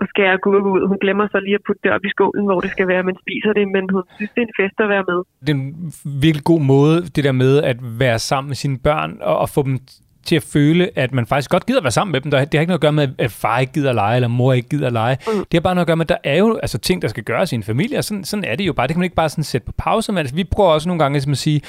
[0.00, 0.82] og skære gurke ud.
[0.90, 3.16] Hun glemmer så lige at putte det op i skålen, hvor det skal være, men
[3.24, 5.18] spiser det, men hun synes, det er en fest at være med.
[5.44, 5.92] Det er en
[6.26, 9.62] virkelig god måde, det der med at være sammen med sine børn og, og få
[9.62, 9.76] dem
[10.24, 12.30] til at føle, at man faktisk godt gider være sammen med dem.
[12.30, 14.28] Der, det har ikke noget at gøre med, at far ikke gider at lege, eller
[14.28, 15.16] mor ikke gider at lege.
[15.26, 15.32] Mm.
[15.32, 17.22] Det har bare noget at gøre med, at der er jo altså, ting, der skal
[17.22, 18.86] gøres i en familie, og sådan, sådan er det jo bare.
[18.86, 20.12] Det kan man ikke bare sådan sætte på pause.
[20.12, 21.60] Men altså, vi prøver også nogle gange ligesom at sige,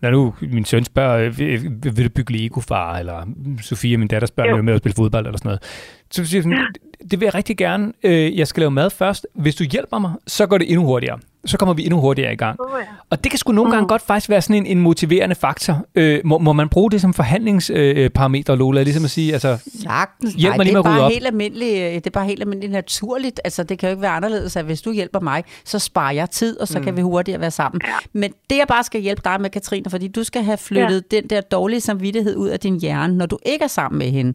[0.00, 2.98] når nu min søn spørger, øh, vil, vil du bygge Lego, far?
[2.98, 3.26] Eller
[3.62, 5.62] Sofia, min datter, spørger, vil med at spille fodbold eller sådan noget.
[6.10, 7.92] Så siger sådan, det, det vil jeg rigtig gerne.
[8.02, 9.26] Øh, jeg skal lave mad først.
[9.34, 11.18] Hvis du hjælper mig, så går det endnu hurtigere.
[11.46, 12.60] Så kommer vi endnu hurtigere i gang.
[12.60, 12.86] Oh, ja.
[13.10, 15.86] Og det kan sgu nogle gange godt faktisk være sådan en, en motiverende faktor.
[15.94, 18.82] Øh, må, må man bruge det som forhandlingsparameter, øh, Lola?
[18.82, 20.34] Ligesom at sige, altså, Sagtens.
[20.34, 21.12] Hjælp Nej, mig lige det, med er at rydde op.
[21.12, 23.40] helt almindeligt, øh, det er bare helt almindeligt naturligt.
[23.44, 26.30] Altså, det kan jo ikke være anderledes, at hvis du hjælper mig, så sparer jeg
[26.30, 26.84] tid, og så mm.
[26.84, 27.80] kan vi hurtigere være sammen.
[28.12, 31.16] Men det, jeg bare skal hjælpe dig med, Katrine, fordi du skal have flyttet ja.
[31.16, 34.34] den der dårlige samvittighed ud af din hjerne, når du ikke er sammen med hende.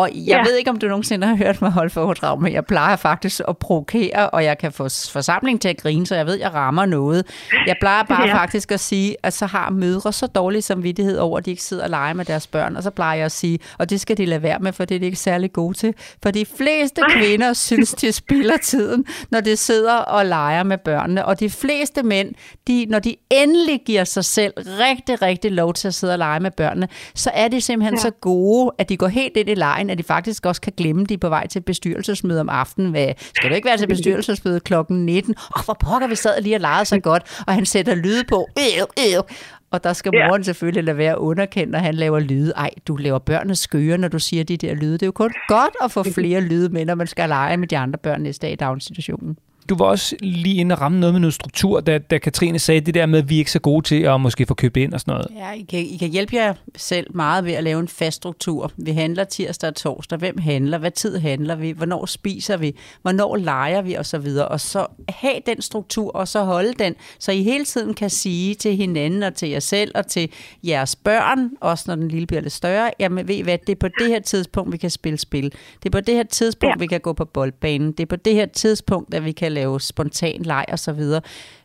[0.00, 0.42] Og jeg ja.
[0.42, 3.58] Ved ikke, om du nogensinde har hørt mig holde foredrag, men jeg plejer faktisk at
[3.58, 6.86] provokere, og jeg kan få forsamlingen til at grine, så jeg ved, at jeg rammer
[6.86, 7.26] noget.
[7.66, 8.20] Jeg plejer bare.
[8.30, 8.34] Ja.
[8.34, 11.82] faktisk at sige, at så har mødre så dårlig samvittighed over, at de ikke sidder
[11.82, 14.24] og leger med deres børn, og så plejer jeg at sige, og det skal de
[14.24, 15.94] lade være med, for det er de ikke særlig gode til.
[16.22, 21.24] For de fleste kvinder synes, de spilder tiden, når de sidder og leger med børnene,
[21.24, 22.34] og de fleste mænd,
[22.68, 26.40] de, når de endelig giver sig selv rigtig, rigtig lov til at sidde og lege
[26.40, 28.00] med børnene, så er de simpelthen ja.
[28.00, 31.04] så gode, at de går helt ind i lejen, at de faktisk også kan glemme,
[31.04, 32.90] de er på vej til bestyrelsesmøde om aftenen.
[32.90, 35.34] Hvad, skal du ikke være til bestyrelsesmøde klokken 19?
[35.56, 38.48] Åh, hvor pokker, vi sad lige og legede så godt, og han sætter lyde på.
[38.58, 39.22] Øh, øh.
[39.70, 40.28] Og der skal Ja.
[40.28, 42.52] moren selvfølgelig lade være at underkende, når han laver lyde.
[42.56, 44.92] Ej, du laver børnene skøre, når du siger de der lyde.
[44.92, 47.68] Det er jo kun godt at få flere lyde med, når man skal lege med
[47.68, 49.36] de andre børn næste dag i daginstitutionen.
[49.70, 52.80] Du var også lige inde og ramme noget med noget struktur, da, da Katrine sagde
[52.80, 54.94] det der med, at vi er ikke så gode til at måske få købt ind
[54.94, 55.26] og sådan noget.
[55.36, 58.72] Ja, I kan, I kan hjælpe jer selv meget ved at lave en fast struktur.
[58.76, 60.18] Vi handler tirsdag og torsdag.
[60.18, 60.78] Hvem handler?
[60.78, 61.70] Hvad tid handler vi?
[61.70, 62.76] Hvornår spiser vi?
[63.02, 63.94] Hvornår leger vi?
[63.94, 64.48] Og så videre.
[64.48, 68.54] Og så have den struktur, og så holde den, så I hele tiden kan sige
[68.54, 70.30] til hinanden og til jer selv og til
[70.64, 73.76] jeres børn, også når den lille bliver lidt større, jamen ved I hvad, det er
[73.80, 75.52] på det her tidspunkt, vi kan spille spil.
[75.82, 76.78] Det er på det her tidspunkt, ja.
[76.78, 77.92] vi kan gå på boldbanen.
[77.92, 81.22] Det er på det her tidspunkt, at vi kan lave spontan leg og så videre.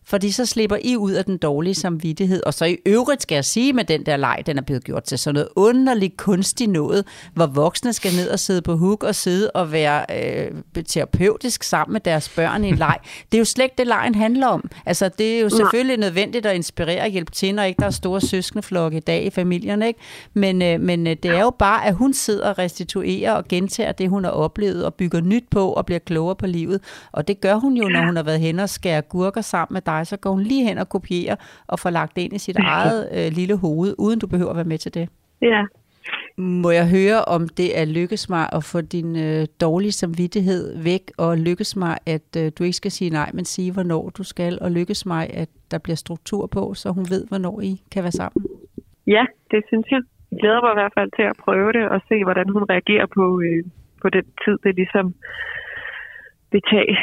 [0.08, 2.44] Fordi så slipper I ud af den dårlige samvittighed.
[2.46, 5.04] Og så i øvrigt skal jeg sige med den der leg, den er blevet gjort
[5.04, 9.15] til sådan noget underligt kunstigt noget, hvor voksne skal ned og sidde på huk og
[9.15, 12.98] sidde og være øh, terapeutisk sammen med deres børn i en leg.
[13.32, 14.70] Det er jo slet ikke det, lejen handler om.
[14.86, 17.91] Altså, det er jo selvfølgelig nødvendigt at inspirere og hjælpe til, når ikke der er
[17.91, 20.00] store søskendeflokke i dag i familien, ikke?
[20.34, 23.91] Men, øh, men øh, det er jo bare, at hun sidder og restituerer og gentager
[23.91, 26.82] det, hun har oplevet, og bygger nyt på og bliver klogere på livet.
[27.12, 29.82] Og det gør hun jo, når hun har været hen og skærer gurker sammen med
[29.82, 31.36] dig, så går hun lige hen og kopierer
[31.67, 34.55] og får lagt det ind i sit eget øh, lille hoved, uden du behøver at
[34.55, 35.10] være med til det.
[35.41, 35.63] Ja.
[36.38, 41.12] Må jeg høre, om det er lykkes mig at få din øh, dårlige samvittighed væk,
[41.17, 44.58] og lykkes mig, at øh, du ikke skal sige nej, men sige, hvornår du skal,
[44.62, 48.12] og lykkes mig, at der bliver struktur på, så hun ved, hvornår I kan være
[48.12, 48.45] sammen?
[49.08, 50.01] ja, det synes jeg.
[50.31, 53.05] jeg glæder mig i hvert fald til at prøve det og se, hvordan hun reagerer
[53.17, 53.63] på, øh,
[54.01, 55.13] på den tid, det ligesom
[56.51, 56.97] vil tage.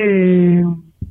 [0.00, 0.64] Øh,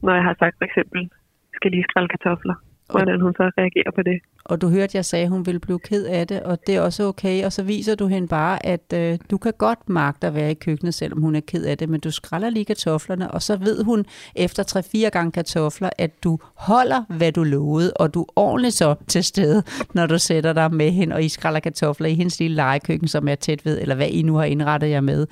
[0.03, 1.09] når jeg har sagt for eksempel,
[1.55, 2.55] skal lige skrælle kartofler.
[2.91, 4.19] Hvordan hun så reagerer på det.
[4.45, 6.81] Og du hørte, jeg sagde, at hun ville blive ked af det, og det er
[6.81, 7.45] også okay.
[7.45, 10.53] Og så viser du hende bare, at øh, du kan godt magte at være i
[10.53, 13.83] køkkenet, selvom hun er ked af det, men du skræller lige kartoflerne, og så ved
[13.83, 18.73] hun efter 3-4 gange kartofler, at du holder, hvad du lovede, og du er ordentligt
[18.73, 19.63] så til stede,
[19.93, 23.27] når du sætter dig med hende, og I skræller kartofler i hendes lille legekøkken, som
[23.27, 25.27] er tæt ved, eller hvad I nu har indrettet jer med.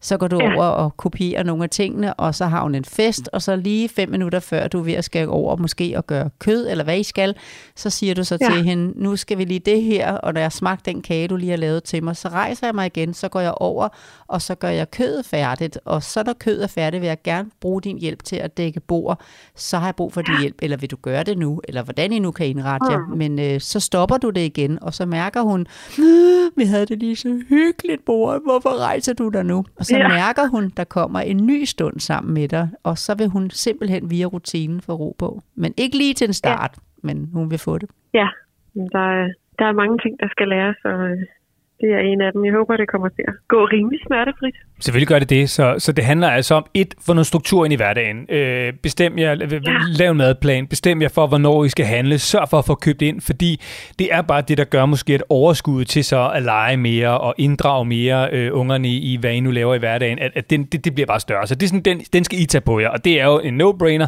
[0.00, 0.48] Så går du ja.
[0.48, 0.54] Ja.
[0.54, 3.88] over og kopierer nogle af tingene, og så har hun en fest, og så lige
[3.88, 6.98] fem minutter før du er ved at skal over måske og gøre kød, eller hvad
[6.98, 7.34] I skal,
[7.76, 8.46] så siger du så ja.
[8.50, 8.54] Ja.
[8.54, 11.28] til hende, nu skal vi lige det her, og når jeg har smagt den kage,
[11.28, 13.88] du lige har lavet til mig, så rejser jeg mig igen, så går jeg over,
[14.26, 17.50] og så gør jeg kødet færdigt, og så når kødet er færdigt, vil jeg gerne
[17.60, 19.20] bruge din hjælp til at dække bord,
[19.56, 22.12] så har jeg brug for din hjælp, eller vil du gøre det nu, eller hvordan
[22.12, 25.42] I nu kan indrette jer, men øh, så stopper du det igen, og så mærker
[25.42, 25.66] hun,
[25.98, 29.64] "Øh, vi havde det lige så hyggeligt, mor, hvorfor rejser du dig nu?
[29.76, 30.08] Og så ja.
[30.08, 34.10] Mærker hun, der kommer en ny stund sammen med dig, og så vil hun simpelthen
[34.10, 35.42] via rutinen få ro på.
[35.54, 36.80] Men ikke lige til en start, ja.
[37.06, 37.88] men hun vil få det.
[38.14, 38.28] Ja,
[38.74, 41.18] der, er- der er mange ting, der skal læres, og øh,
[41.80, 42.44] det er en af dem.
[42.44, 44.54] Jeg håber, det kommer til at gå rimelig smertefrit.
[44.80, 47.72] Selvfølgelig gør det det, så, så det handler altså om et, få noget struktur ind
[47.72, 48.26] i hverdagen.
[48.30, 49.58] Øh, bestem jer, ja.
[49.98, 53.02] lav en madplan, bestem jer for, hvornår I skal handle, sørg for at få købt
[53.02, 53.60] ind, fordi
[53.98, 57.34] det er bare det, der gør måske et overskud til så at lege mere og
[57.38, 60.84] inddrage mere øh, ungerne i, hvad I nu laver i hverdagen, at, at den, det,
[60.84, 61.46] det bliver bare større.
[61.46, 63.38] Så det er sådan, den, den skal I tage på jer, og det er jo
[63.38, 64.06] en no-brainer.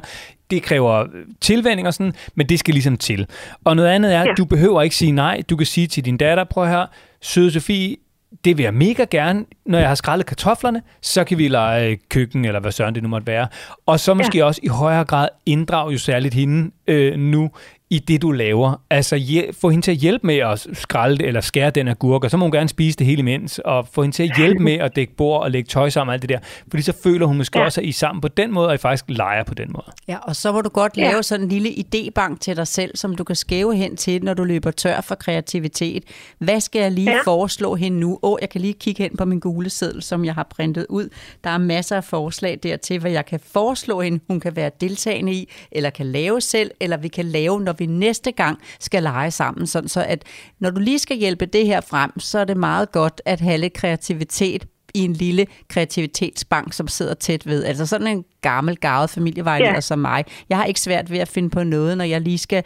[0.50, 1.06] Det kræver
[1.40, 3.26] tilvænding og sådan, men det skal ligesom til.
[3.64, 4.32] Og noget andet er, at Ja.
[4.38, 5.42] du behøver ikke sige nej.
[5.50, 6.86] Du kan sige til din datter, prøv her,
[7.22, 7.96] søde Sofie,
[8.44, 9.44] det vil jeg mega gerne.
[9.66, 13.08] Når jeg har skrællet kartoflerne, så kan vi lege køkken, eller hvad søren det nu
[13.08, 13.48] måtte være.
[13.86, 14.44] Og så måske ja.
[14.44, 17.50] også i højere grad inddrage jo særligt hende øh, nu
[17.90, 18.80] i det, du laver.
[18.90, 22.30] Altså få hende til at hjælpe med at skrælle det, eller skære den agurk, og
[22.30, 24.72] så må hun gerne spise det hele imens, og få hende til at hjælpe med
[24.72, 26.38] at dække bord og lægge tøj sammen og alt det der.
[26.70, 27.64] Fordi så føler hun måske ja.
[27.64, 29.86] Også, at I er sammen på den måde, og I faktisk leger på den måde.
[30.08, 31.10] Ja, og så må du godt Ja.
[31.10, 34.34] lave sådan en lille idébank til dig selv, som du kan skæve hen til, når
[34.34, 36.04] du løber tør for kreativitet.
[36.38, 37.20] Hvad skal jeg lige ja.
[37.24, 38.18] Foreslå hende nu?
[38.22, 41.08] Åh, jeg kan lige kigge hen på min gule seddel, som jeg har printet ud.
[41.44, 45.32] Der er masser af forslag dertil, hvad jeg kan foreslå hende, hun kan være deltagende
[45.32, 49.30] i, eller kan lave selv, eller vi kan lave, når vi næste gang skal lege
[49.30, 49.66] sammen.
[49.66, 50.24] Sådan så at
[50.58, 53.58] når du lige skal hjælpe det her frem, så er det meget godt at have
[53.58, 57.64] lidt kreativitet i en lille kreativitetsbank, som sidder tæt ved.
[57.64, 59.80] Altså sådan en gammel, garvet familievejleder Ja.
[59.80, 60.24] som mig.
[60.48, 62.64] Jeg har ikke svært ved at finde på noget, når jeg lige skal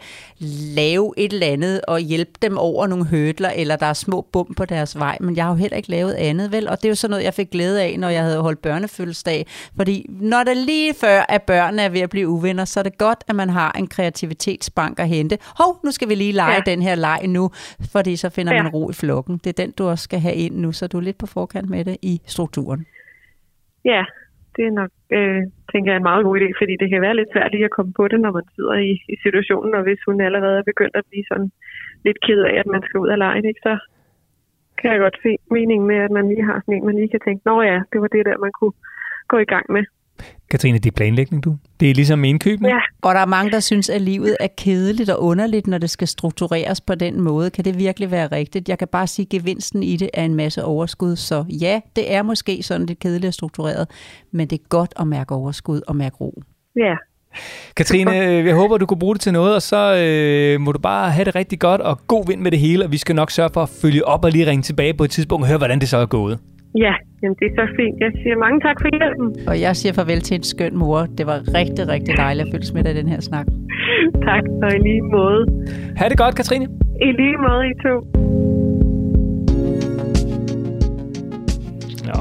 [0.75, 4.53] lave et eller andet og hjælpe dem over nogle hurdler, eller der er små bum
[4.57, 6.69] på deres vej, men jeg har jo heller ikke lavet andet, vel?
[6.69, 9.45] Og det er jo sådan noget, jeg fik glæde af, når jeg havde holdt børnefødselsdag.
[9.75, 12.97] Fordi når det lige før, at børnene er ved at blive uvenner, så er det
[12.97, 15.37] godt, at man har en kreativitetsbank at hente.
[15.57, 16.53] Hov, nu skal vi lige lege.
[16.53, 16.71] Ja.
[16.71, 17.51] den her leg nu,
[17.91, 18.63] fordi så finder Ja.
[18.63, 19.37] man ro i flokken.
[19.43, 21.69] Det er den, du også skal have ind nu, så du er lidt på forkant
[21.69, 22.85] med det i strukturen.
[23.85, 24.03] Ja,
[24.55, 27.31] det er nok, øh, tænker jeg, en meget god idé, fordi det kan være lidt
[27.33, 30.21] svært lige at komme på det, når man sidder i, i situationen, og hvis hun
[30.21, 31.49] allerede er begyndt at blive sådan
[32.05, 33.73] lidt ked af, at man skal ud af lejen, ikke, så
[34.79, 37.23] kan jeg godt se meningen med, at man lige har sådan en, man lige kan
[37.25, 38.75] tænke, nå ja, det var det der, man kunne
[39.27, 39.83] gå i gang med.
[40.49, 41.57] Katrine, det er planlægning, du.
[41.79, 42.63] Det er ligesom indkøb.
[42.63, 45.89] Ja, Og der er mange, der synes, at livet er kedeligt og underligt, når det
[45.89, 47.49] skal struktureres på den måde.
[47.49, 48.69] Kan det virkelig være rigtigt?
[48.69, 51.15] Jeg kan bare sige, at gevinsten i det er en masse overskud.
[51.15, 53.87] Så ja, det er måske sådan lidt kedeligt og struktureret,
[54.31, 56.41] men det er godt at mærke overskud og mærke ro.
[56.75, 56.95] ja,
[57.75, 60.79] Katrine, øh, jeg håber, du kunne bruge det til noget, og så øh, må du
[60.79, 63.31] bare have det rigtig godt og god vind med det hele, og vi skal nok
[63.31, 65.79] sørge for at følge op og lige ringe tilbage på et tidspunkt og høre, hvordan
[65.79, 66.39] det så er gået.
[66.83, 67.95] Ja, jamen det er så fint.
[67.99, 69.27] Jeg siger mange tak for hjælpen.
[69.49, 70.99] Og jeg siger farvel til en skøn mor.
[71.17, 73.45] Det var rigtig, rigtig dejligt at følges med dig i den her snak.
[74.29, 75.41] Tak, og i lige måde.
[75.97, 76.65] Ha' det godt, Katrine.
[77.01, 77.95] I lige måde, I to.
[82.09, 82.19] Nå,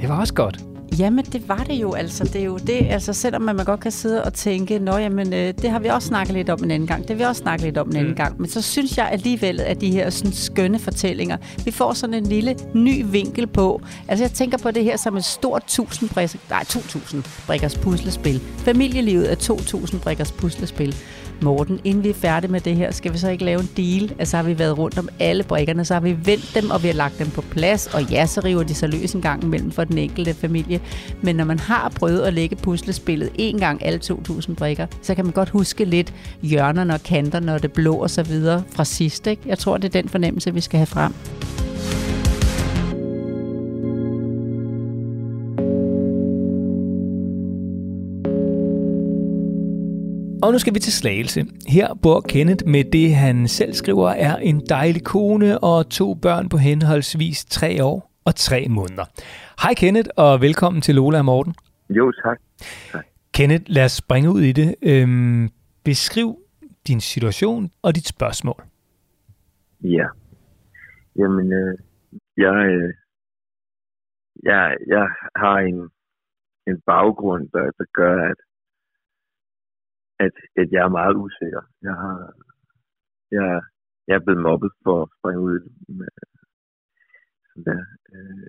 [0.00, 0.71] det var også godt.
[0.98, 2.24] Jamen, det var det jo altså.
[2.24, 5.54] Det er jo det, altså selvom man godt kan sidde og tænke, nå jamen, øh,
[5.62, 7.64] det har vi også snakket lidt om en anden gang, det har vi også snakket
[7.64, 8.16] lidt om en anden Mm.
[8.16, 12.14] gang, men så synes jeg alligevel, at de her sådan skønne fortællinger, vi får sådan
[12.14, 13.80] en lille ny vinkel på.
[14.08, 18.40] Altså jeg tænker på det her som et stort 1000 brikker, nej 2000 brikkers puslespil.
[18.58, 20.94] Familielivet er 2000 brikkers puslespil.
[21.42, 24.14] Morten, inden vi er færdige med det her, skal vi så ikke lave en deal?
[24.18, 26.88] Altså har vi været rundt om alle brikkerne, så har vi vendt dem, og vi
[26.88, 29.70] har lagt dem på plads, og ja, så river de sig løs en gang imellem
[29.70, 30.80] for den enkelte familie.
[31.22, 35.24] Men når man har prøvet at lægge puslespillet en gang alle 2.000 brikker, så kan
[35.24, 39.26] man godt huske lidt hjørnerne og kanterne og det blå og så videre fra sidst.
[39.26, 39.42] Ikke?
[39.46, 41.12] Jeg tror, det er den fornemmelse, vi skal have frem.
[50.42, 51.40] Og nu skal vi til Slagelse.
[51.68, 56.48] Her bor Kenneth med det, han selv skriver er en dejlig kone og to børn
[56.48, 59.06] på henholdsvis tre år og tre måneder.
[59.62, 61.54] Hej Kenneth, og velkommen til Lola og Morten.
[61.90, 62.38] Jo, tak.
[63.34, 64.74] Kenneth, lad os springe ud i det.
[64.82, 65.48] Øhm,
[65.84, 66.28] beskriv
[66.88, 68.62] din situation og dit spørgsmål.
[69.84, 70.06] Ja.
[71.18, 71.78] Jamen, øh,
[72.36, 72.94] jeg, øh,
[74.42, 75.80] jeg, jeg har en,
[76.66, 78.36] en baggrund, der, der gør, at,
[80.24, 81.62] at, at jeg er meget usikker.
[81.86, 82.18] Jeg har,
[83.36, 83.46] jeg,
[84.06, 85.58] jeg er blevet mobbet for at springe ud
[85.98, 86.12] med,
[87.48, 87.80] sådan der.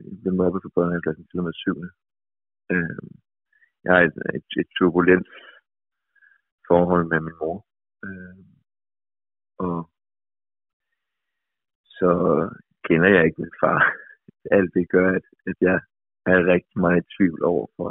[0.10, 1.90] Jeg blev mobbet for børnehaveklassen til og med syvende.
[2.74, 3.04] Øh,
[3.84, 5.28] jeg har et, et, et turbulent
[6.70, 7.58] forhold med min mor.
[8.06, 8.38] Øh,
[9.66, 9.78] og
[11.98, 12.12] så
[12.88, 13.80] kender jeg ikke min far.
[14.58, 15.78] Alt det gør, at, at jeg
[16.26, 17.90] er rigtig meget i tvivl over for,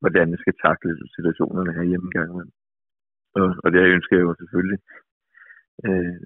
[0.00, 2.30] hvordan jeg skal takle situationerne her hjemme engang.
[3.34, 4.80] Og, og det ønsker jeg jo selvfølgelig
[5.86, 6.20] øh,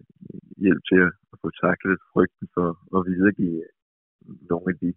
[0.65, 3.63] hjælp til at, at få taklet frygten for at videregive
[4.51, 4.91] nogle af de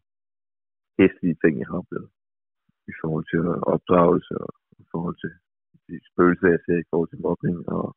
[1.00, 2.10] hæslige ting, jeg har oplevet.
[2.92, 3.40] I forhold til
[3.74, 4.50] opdragelse og
[4.84, 5.32] i forhold til
[5.88, 7.96] de spøgelser, jeg ser i forhold til mobning, og,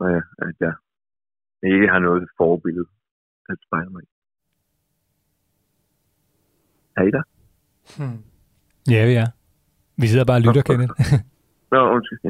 [0.00, 0.74] og ja, at jeg
[1.62, 2.88] ikke har noget forbillede
[3.48, 4.08] at spejle mig i.
[6.96, 7.22] Er I der?
[8.94, 9.28] Ja, vi er.
[9.96, 10.92] Vi sidder bare og lytter, Kenneth.
[11.72, 12.20] Nå, undskyld.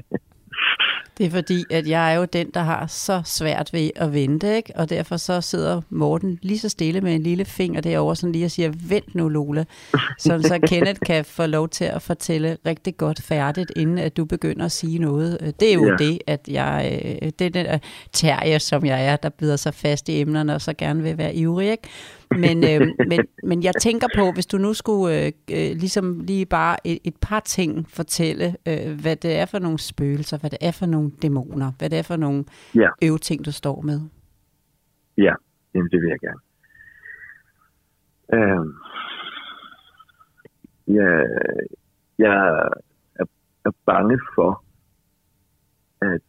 [1.19, 4.57] Det er fordi, at jeg er jo den, der har så svært ved at vente,
[4.57, 4.73] ikke?
[4.77, 8.45] og derfor så sidder Morten lige så stille med en lille finger derovre, sådan lige
[8.45, 9.65] og siger, vent nu Lola,
[10.19, 14.25] sådan så Kenneth kan få lov til at fortælle rigtig godt færdigt, inden at du
[14.25, 15.55] begynder at sige noget.
[15.61, 15.97] Det er jo Ja.
[16.05, 17.79] det, at jeg, øh, det er den der
[18.13, 21.35] terrier, som jeg er, der bider sig fast i emnerne, og så gerne vil være
[21.35, 21.89] ivrig, ikke?
[22.31, 26.47] Men, øh, men, men jeg tænker på, hvis du nu skulle øh, øh, ligesom lige
[26.47, 30.59] bare et, et par ting fortælle, øh, hvad det er for nogle spøgelser, hvad det
[30.61, 32.89] er for nogle dæmoner, hvad det er for nogle Ja.
[33.03, 34.01] øveting, du står med.
[35.19, 35.35] Ja,
[35.75, 36.41] jamen, det vil jeg gerne.
[38.35, 38.73] Øhm,
[40.87, 41.27] jeg,
[42.19, 42.49] jeg
[43.17, 43.25] er,
[43.65, 44.65] er bange for,
[46.01, 46.23] at,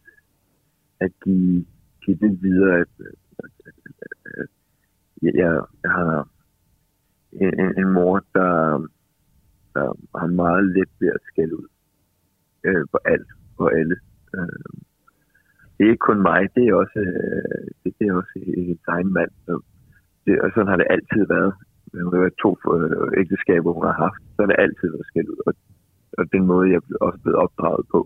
[1.00, 1.66] at give,
[2.04, 2.88] give det videre, at,
[3.38, 3.74] at, at,
[4.24, 4.48] at
[5.22, 5.32] jeg,
[5.82, 6.28] jeg har
[7.32, 8.50] en, en, en mor, der,
[9.74, 9.86] der
[10.18, 11.68] har meget let ved at skælde ud
[12.64, 13.28] øh, på alt
[13.58, 13.96] og alle.
[14.36, 14.70] Øh,
[15.76, 19.12] det er ikke kun mig, det er også, øh, det, det er også en egen
[19.12, 19.30] mand.
[19.46, 19.60] Så
[20.26, 21.52] Det, og sådan har det altid været.
[21.92, 25.28] Det har været to øh, ægteskaber, hun har haft, så har det altid været skæld
[25.28, 25.40] ud.
[25.46, 25.52] Og,
[26.18, 28.00] og den måde, jeg er blevet- også blevet opdraget på,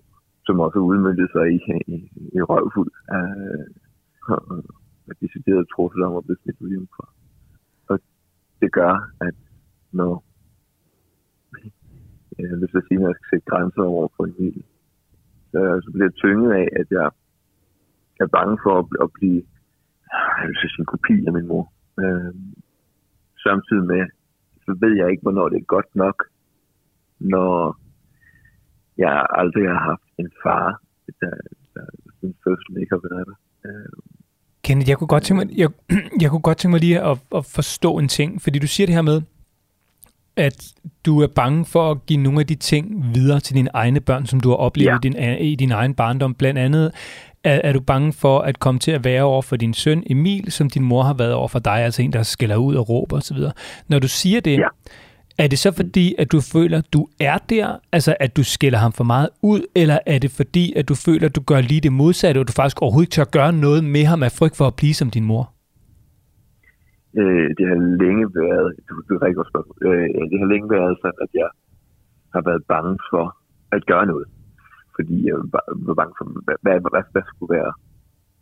[0.46, 1.58] som også udmyndte sig i,
[1.94, 1.96] i,
[2.36, 3.64] i røvfuld Øh,
[5.06, 7.06] med decideret trussel om at blive smidt ud hjemmefra.
[7.90, 7.96] Og
[8.60, 9.36] det gør, at
[9.92, 10.24] når
[12.38, 14.64] jeg har lyst til at sige, når jeg skal sætte grænser over for en hel,
[15.50, 17.08] så, så bliver jeg tynget af, at jeg
[18.20, 19.42] er bange for at, at blive
[20.40, 21.64] jeg vil sige, en kopi af min mor.
[22.02, 22.34] Øh,
[23.46, 24.02] samtidig med,
[24.64, 26.16] så ved jeg ikke, hvornår det er godt nok,
[27.18, 27.78] når
[28.98, 30.82] jeg aldrig har haft en far,
[31.20, 31.34] der,
[31.74, 31.86] der
[32.20, 33.38] sin fødsel ikke har været der.
[33.66, 34.13] Øh,
[34.64, 35.68] Kenneth, jeg kunne godt tænke mig, jeg,
[36.20, 38.94] jeg kunne godt tænke mig lige at, at forstå en ting, fordi du siger det
[38.94, 39.22] her med,
[40.36, 40.66] at
[41.06, 44.26] du er bange for at give nogle af de ting videre til dine egne børn,
[44.26, 44.96] som du har oplevet Ja.
[44.96, 44.98] i,
[45.38, 46.34] din, i din egen barndom.
[46.34, 46.92] Blandt andet
[47.44, 50.52] er, er du bange for at komme til at være over for din søn Emil,
[50.52, 53.16] som din mor har været over for dig, altså en, der skælder ud og råber
[53.16, 53.36] osv.
[53.88, 54.68] Når du siger det, Ja.
[55.38, 58.78] Er det så fordi, at du føler, at du er der, altså at du skælder
[58.78, 61.80] ham for meget ud, eller er det fordi, at du føler, at du gør lige
[61.80, 64.66] det modsatte, og du faktisk overhovedet ikke tør gøre noget med ham af frygt for
[64.66, 65.54] at blive som din mor?
[67.20, 68.68] øh, det har længe været,
[69.06, 69.76] det er et rigtig godt spørgsmål.
[69.88, 71.48] øh, det har længe været sådan, at jeg
[72.34, 73.24] har været bange for
[73.76, 74.26] at gøre noget.
[74.96, 77.72] Fordi jeg var ba- var bange for, hvad, hvad, hvad, hvad skulle være,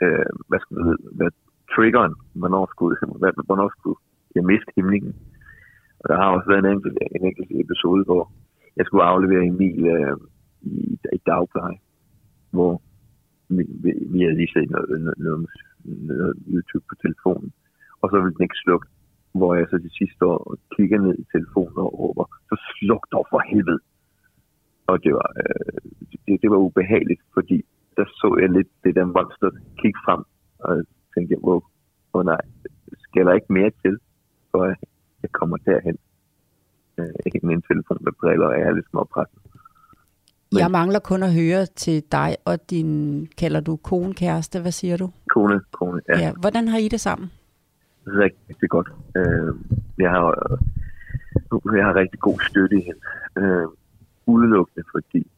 [0.02, 1.32] øh, hvad skulle være
[1.74, 2.96] triggeren, hvornår skulle,
[3.48, 3.98] hvornår skulle
[4.36, 5.12] jeg miste himlingen.
[6.02, 8.22] Og der har også været en enkelt, en enkelt episode, hvor
[8.76, 10.16] jeg skulle aflevere Emil øh,
[10.62, 11.78] i, i dagpleje,
[12.50, 12.82] hvor
[13.56, 15.46] vi, vi, vi havde lige set noget, noget, noget,
[15.86, 17.52] noget YouTube på telefonen,
[18.00, 18.86] og så ville den ikke slukke,
[19.38, 23.02] hvor jeg så til sidst står og kigger ned i telefonen og råber, så sluk
[23.12, 23.80] dog for helvede.
[24.86, 25.80] Og det var, øh,
[26.26, 27.58] det, det var ubehageligt, fordi
[27.96, 30.22] der så jeg lidt det der monster kigge frem,
[30.58, 30.84] og
[31.14, 31.60] tænkte, wow,
[32.12, 32.44] oh, nej,
[33.04, 33.94] skal der ikke mere til,
[34.50, 34.74] for
[35.22, 35.98] jeg kommer derhen.
[36.98, 39.38] Øh, ikke med en telefon, der driller, og jeg er lidt småpresset.
[40.52, 44.72] Men- Jeg mangler kun at høre til dig og din, kalder du kone, kæreste, hvad
[44.72, 45.10] siger du?
[45.34, 46.18] Kone, kone, ja.
[46.18, 46.32] Ja.
[46.40, 47.30] Hvordan har I det sammen?
[48.06, 48.88] rigtig, rigtig godt.
[49.16, 49.54] Øh,
[49.98, 50.24] jeg, har,
[51.76, 53.00] jeg har rigtig god støtte i hende.
[53.38, 53.66] Øh,
[54.26, 55.30] udelukkende fordi,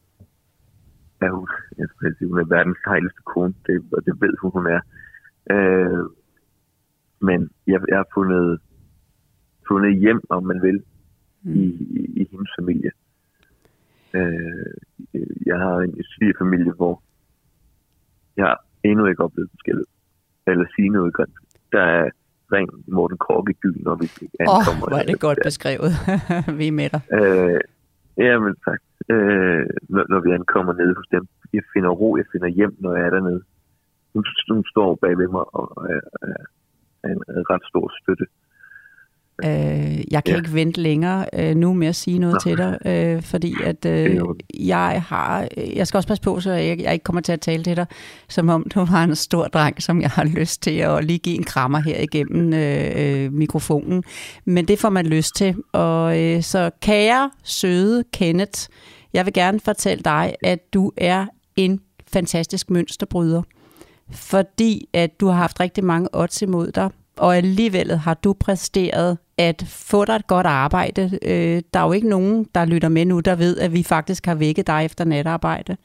[1.21, 1.47] er hun,
[1.77, 4.81] jeg skal sige, hun er verdens dejligste kone, det, og det ved hun, hun er.
[5.51, 6.03] Øh,
[7.21, 8.59] men jeg, jeg har fundet,
[9.67, 10.83] fundet hjem, om man vil,
[11.43, 11.63] i,
[11.97, 12.91] i, i hendes familie.
[14.13, 14.73] Øh,
[15.45, 17.01] jeg har en svigerfamilie, hvor
[18.37, 19.89] jeg endnu ikke oplevet forskelligt.
[20.47, 21.37] Eller sige noget grimt.
[21.71, 22.09] Der er
[22.53, 24.87] ren Morten Kork i byen, når vi Åh, oh, ankommer.
[24.87, 25.91] hvor er det godt beskrevet.
[26.59, 27.01] vi er med dig.
[27.19, 27.59] Øh,
[28.17, 28.81] jamen tak.
[29.09, 31.27] Øh, når, når vi ankommer ned hos dem.
[31.53, 33.41] Jeg finder ro, jeg finder hjem, når jeg er dernede.
[34.13, 36.01] Hun, hun står bag ved mig og er,
[37.03, 38.25] er en ret stor støtte.
[38.25, 38.44] Øh,
[39.43, 40.35] jeg kan Ja.
[40.35, 42.39] ikke vente længere øh, nu med at sige noget Nå.
[42.39, 44.19] til dig, øh, fordi at øh,
[44.59, 47.63] jeg har, jeg skal også passe på, så jeg, jeg ikke kommer til at tale
[47.63, 47.85] til dig,
[48.29, 51.35] som om du var en stor dreng, som jeg har lyst til at lige give
[51.37, 54.03] en krammer her igennem øh, øh, mikrofonen.
[54.45, 55.55] Men det får man lyst til.
[55.73, 58.61] Og øh, så kære, søde Kenneth,
[59.13, 61.25] jeg vil gerne fortælle dig, at du er
[61.55, 63.41] en fantastisk mønsterbryder
[64.11, 69.17] fordi at du har haft rigtig mange odds imod dig, og alligevel har du præsteret
[69.37, 71.19] at få dig et godt arbejde.
[71.21, 74.25] Øh, der er jo ikke nogen, der lytter med nu, der ved, at vi faktisk
[74.25, 75.77] har vækket dig efter natarbejde.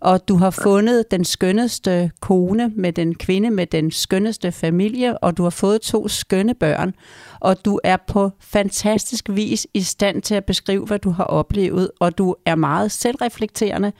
[0.00, 5.36] Og du har fundet den skønneste kone med den kvinde med den skønneste familie, og
[5.36, 6.94] du har fået to skønne børn.
[7.40, 11.90] Og du er på fantastisk vis i stand til at beskrive, hvad du har oplevet,
[12.00, 13.92] og du er meget selvreflekterende.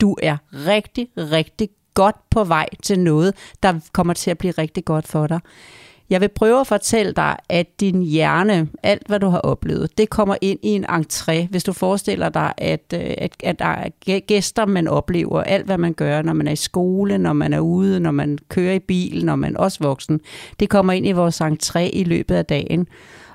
[0.00, 4.84] Du er rigtig, rigtig godt på vej til noget, der kommer til at blive rigtig
[4.84, 5.40] godt for dig.
[6.10, 10.10] Jeg vil prøve at fortælle dig, at din hjerne, alt hvad du har oplevet, det
[10.10, 11.46] kommer ind i en entré.
[11.50, 15.66] Hvis du forestiller dig, at, øh, at, at der er gæ- gæster, man oplever, alt
[15.66, 18.74] hvad man gør, når man er i skole, når man er ude, når man kører
[18.74, 20.20] i bil, når man er også voksen,
[20.60, 22.86] det kommer ind i vores entré i løbet af dagen.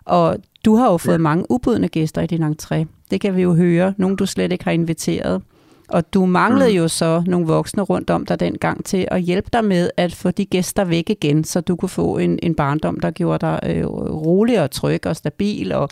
[0.05, 1.17] Og du har jo fået ja.
[1.17, 2.85] mange ubudne gæster i din entré.
[3.11, 3.93] Det kan vi jo høre.
[3.97, 5.41] Nogle, du slet ikke har inviteret.
[5.89, 6.75] Og du manglede mm.
[6.75, 10.31] jo så nogle voksne rundt om dig dengang til at hjælpe dig med at få
[10.31, 13.85] de gæster væk igen, så du kunne få en, en barndom, der gjorde dig øh,
[14.25, 15.89] rolig og tryg og stabil og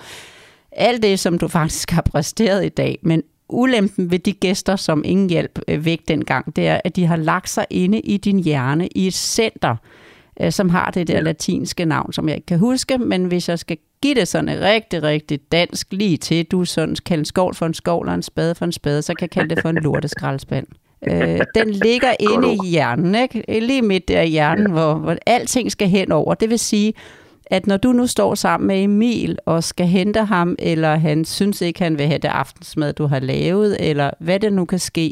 [0.71, 2.99] alt det, som du faktisk har præsteret i dag.
[3.01, 7.05] Men ulempen ved de gæster, som ingen hjælp øh, væk dengang, det er, at de
[7.05, 9.75] har lagt sig inde i din hjerne i et center,
[10.41, 11.19] øh, som har det der ja.
[11.19, 14.61] latinske navn, som jeg ikke kan huske, men hvis jeg skal give det sådan et
[14.61, 18.23] rigtig, rigtig dansk lige til, du sådan kalder en skål for en skål og en
[18.23, 20.67] spade for en spade, så kan jeg kalde det for en lorteskraldspand.
[21.07, 23.59] Øh, den ligger inde i hjernen, ikke?
[23.59, 24.73] lige midt der i hjernen, ja.
[24.73, 26.33] hvor, hvor alting skal hen over.
[26.33, 26.93] Det vil sige,
[27.51, 31.61] at når du nu står sammen med Emil og skal hente ham, eller han synes
[31.61, 35.11] ikke, han vil have det aftensmad, du har lavet, eller hvad det nu kan ske,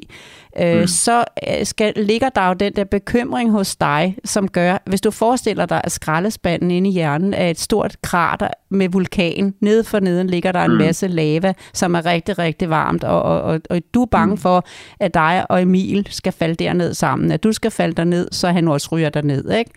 [0.62, 0.88] øh, mm.
[0.88, 5.12] så øh, skal, ligger der jo den der bekymring hos dig, som gør, hvis du
[5.12, 10.00] forestiller dig, at skraldespanden inde i hjernen er et stort krater med vulkan, nede for
[10.00, 10.78] neden ligger der en Mm.
[10.78, 14.66] masse lava, som er rigtig, rigtig varmt, og, og, og, og du er bange for,
[15.00, 18.68] at dig og Emil skal falde derned sammen, at du skal falde derned, så han
[18.68, 19.72] også ryger derned, ikke?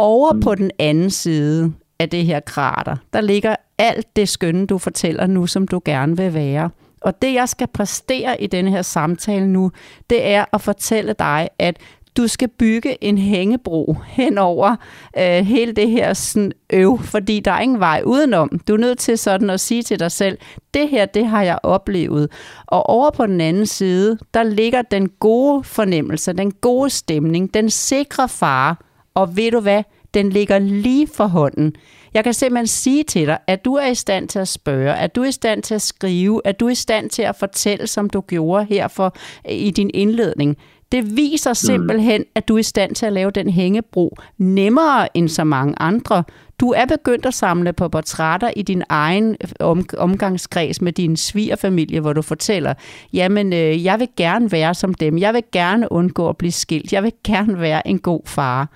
[0.00, 0.40] Over mm.
[0.40, 5.26] på den anden side af det her krater, der ligger alt det skønne, du fortæller
[5.26, 6.70] nu, som du gerne vil være.
[7.00, 9.72] Og det, jeg skal præstere i denne her samtale nu,
[10.10, 11.76] det er at fortælle dig, at
[12.16, 14.76] du skal bygge en hængebro hen over
[15.18, 18.60] øh, hele det her sådan, øv, fordi der er ingen vej udenom.
[18.68, 20.38] Du er nødt til sådan at sige til dig selv,
[20.74, 22.32] det her, det har jeg oplevet.
[22.66, 27.70] Og over på den anden side, der ligger den gode fornemmelse, den gode stemning, den
[27.70, 29.82] sikre far, og ved du hvad?
[30.14, 31.72] Den ligger lige for hånden.
[32.14, 35.14] Jeg kan simpelthen sige til dig, at du er i stand til at spørge, at
[35.14, 37.86] du er i stand til at skrive, at du er i stand til at fortælle,
[37.86, 39.16] som du gjorde her for,
[39.48, 40.56] i din indledning.
[40.92, 45.28] Det viser simpelthen, at du er i stand til at lave den hængebro nemmere end
[45.28, 46.24] så mange andre.
[46.60, 51.16] Du er begyndt at samle på portrætter i din egen øh, om, omgangskreds med din
[51.16, 52.74] svigerfamilie, hvor du fortæller,
[53.12, 56.92] jamen øh, jeg vil gerne være som dem, jeg vil gerne undgå at blive skilt,
[56.92, 58.68] jeg vil gerne være en god far.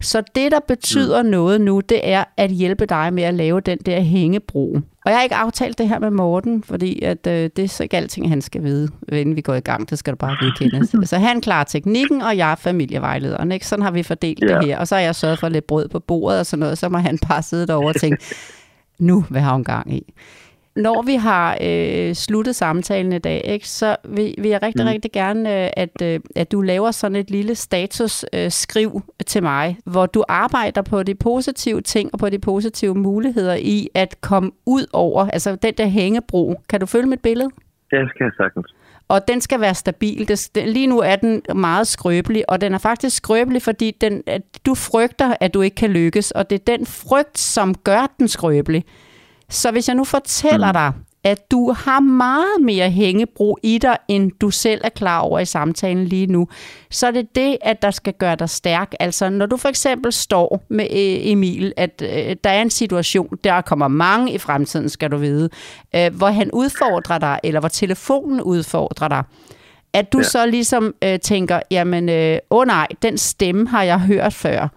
[0.00, 1.28] Så det, der betyder mm.
[1.28, 4.80] noget nu, det er at hjælpe dig med at lave den der hængebro.
[5.04, 7.82] Og jeg har ikke aftalt det her med Morten, fordi at, øh, det er så
[7.82, 9.90] ikke alting, han skal vide, inden vi går i gang.
[9.90, 11.06] Det skal du bare vedkende.
[11.06, 13.52] så han klarer teknikken, og jeg er familievejlederen.
[13.52, 13.66] Ikke?
[13.66, 14.44] Sådan har vi fordelt.
[14.50, 14.58] Ja.
[14.58, 14.78] det her.
[14.78, 16.78] Og så har jeg sørget for lidt brød på bordet og sådan noget.
[16.78, 18.24] Så må han bare sidde derovre og tænke,
[18.98, 20.14] nu hvad har hun gang i?
[20.76, 24.88] Når vi har øh, sluttet samtalen i dag, ikke, så vil, vil jeg rigtig, mm.
[24.88, 29.42] rigtig gerne, øh, at, øh, at du laver sådan et lille status-skriv øh, skriv til
[29.42, 34.20] mig, hvor du arbejder på de positive ting og på de positive muligheder i at
[34.20, 36.60] komme ud over, altså den der hængebro.
[36.68, 37.50] Kan du følge mit billede?
[37.92, 38.74] Ja, det skal jeg sagtens.
[39.08, 40.28] Og den skal være stabil.
[40.28, 44.42] Det, lige nu er den meget skrøbelig, og den er faktisk skrøbelig, fordi den, at
[44.66, 48.28] du frygter, at du ikke kan lykkes, og det er den frygt, som gør den
[48.28, 48.84] skrøbelig.
[49.50, 50.72] Så hvis jeg nu fortæller mm.
[50.72, 50.92] dig,
[51.24, 55.44] at du har meget mere hængebro i dig, end du selv er klar over i
[55.44, 56.48] samtalen lige nu,
[56.90, 58.94] så er det det, at der skal gøre dig stærk.
[59.00, 63.28] Altså, når du for eksempel står med øh, Emil, at øh, der er en situation,
[63.44, 65.48] der kommer mange i fremtiden, skal du vide,
[65.94, 69.22] øh, hvor han udfordrer dig, eller hvor telefonen udfordrer dig,
[69.92, 70.24] at du ja.
[70.24, 74.68] Så ligesom øh, tænker, jamen, øh, åh oh nej, den stemme har jeg hørt før.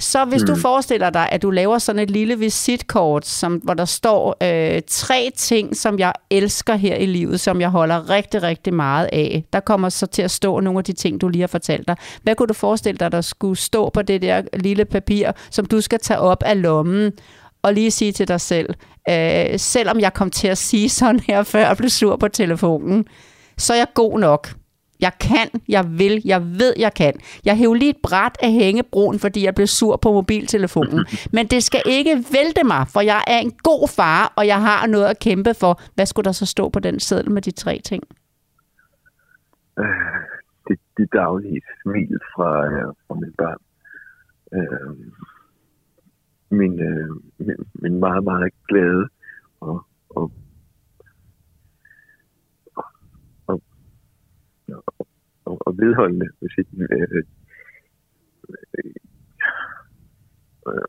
[0.00, 0.46] Så hvis mm.
[0.46, 4.82] du forestiller dig, at du laver sådan et lille visitkort, som, hvor der står øh,
[4.88, 9.44] tre ting, som jeg elsker her i livet, som jeg holder rigtig, rigtig meget af.
[9.52, 11.96] Der kommer så til at stå nogle af de ting, du lige har fortalt dig.
[12.22, 15.80] Hvad kunne du forestille dig, der skulle stå på det der lille papir, som du
[15.80, 17.12] skal tage op af lommen
[17.62, 18.74] og lige sige til dig selv,
[19.10, 23.04] øh, selvom jeg kom til at sige sådan her før og blev sur på telefonen,
[23.58, 24.59] så er jeg god nok.
[25.00, 27.14] Jeg kan, jeg vil, jeg ved, jeg kan.
[27.44, 31.06] Jeg hæver lige et bræt af hængebroen, fordi jeg blev sur på mobiltelefonen.
[31.36, 34.86] Men det skal ikke vælte mig, for jeg er en god far, og jeg har
[34.86, 35.80] noget at kæmpe for.
[35.94, 38.02] Hvad skulle der så stå på den seddel med de tre ting?
[39.78, 39.86] Øh,
[40.68, 43.60] det, det daglige smil fra, øh, fra mine børn.
[44.54, 44.96] Øh,
[46.50, 48.52] min, øh, min, min meget, meget
[49.60, 50.32] og, og,
[55.66, 56.66] og, vedholdende musik.
[56.78, 57.24] Øh, øh,
[60.68, 60.88] øh,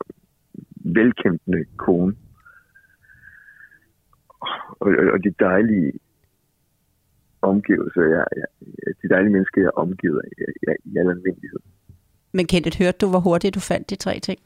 [0.84, 2.14] velkendende kone.
[4.80, 5.92] Og, og, og de dejlige
[7.42, 8.46] omgivelser, jeg, jeg,
[9.02, 11.60] de dejlige mennesker, jeg er omgivet af jeg, jeg, i al almindelighed.
[12.32, 14.38] Men Kenneth, hørte du, hvor hurtigt du fandt de tre ting?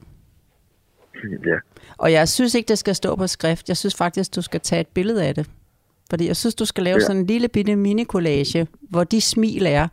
[1.47, 1.59] Ja.
[1.99, 3.69] Og jeg synes ikke, det skal stå på skrift.
[3.69, 5.51] Jeg synes faktisk, du skal tage et billede af det.
[6.11, 7.01] Fordi jeg synes, du skal lave ja.
[7.01, 7.07] Ja.
[7.07, 9.89] sådan en lille bitte mini-collage, hvor de smil er,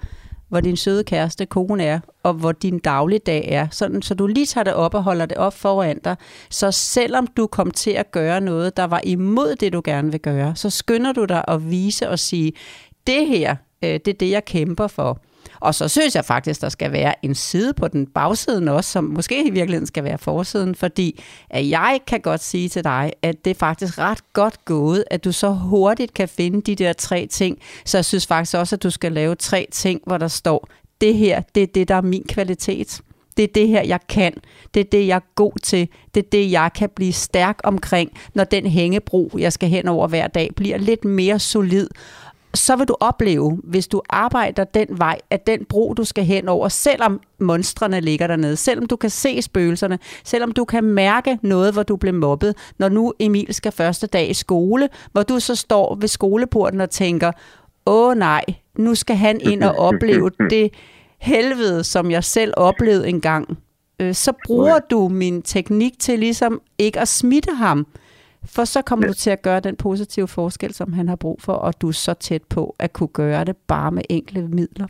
[0.53, 3.67] hvor din søde kæreste, kone er, og hvor din dagligdag er.
[3.71, 6.15] Sådan, så du lige tager det op og holder det op foran dig.
[6.49, 10.19] Så selvom du kom til at gøre noget, der var imod det, du gerne vil
[10.19, 12.53] gøre, så skynder du dig at vise og sige,
[13.07, 15.19] det her, øh, det er det, jeg kæmper for.
[15.59, 19.03] Og så synes jeg faktisk, der skal være en side på den bagsiden også, som
[19.03, 23.45] måske i virkeligheden skal være forsiden, fordi at jeg kan godt sige til dig, at
[23.45, 27.27] det er faktisk ret godt gået, at du så hurtigt kan finde de der tre
[27.31, 27.57] ting.
[27.85, 30.67] Så jeg synes faktisk også, at du skal lave tre ting, hvor der står,
[31.01, 33.01] det her, det er det, der er min kvalitet.
[33.37, 34.33] Det er det her, jeg kan.
[34.73, 35.87] Det er det, jeg er god til.
[36.15, 40.07] Det er det, jeg kan blive stærk omkring, når den hængebro, jeg skal hen over
[40.07, 41.87] hver dag, bliver lidt mere solid
[42.55, 46.49] så vil du opleve, hvis du arbejder den vej, at den bro, du skal hen
[46.49, 51.73] over, selvom monstrene ligger dernede, selvom du kan se spøgelserne, selvom du kan mærke noget,
[51.73, 55.55] hvor du blev mobbet, når nu Emil skal første dag i skole, hvor du så
[55.55, 57.31] står ved skoleporten og tænker,
[57.85, 58.43] åh nej,
[58.77, 60.73] nu skal han ind og opleve det
[61.19, 63.57] helvede, som jeg selv oplevede engang.
[63.99, 67.87] Øh, Så bruger du min teknik til ligesom ikke at smitte ham,
[68.45, 71.53] for så kommer du til at gøre den positive forskel, som han har brug for,
[71.53, 74.87] og du er så tæt på at kunne gøre det bare med enkle midler.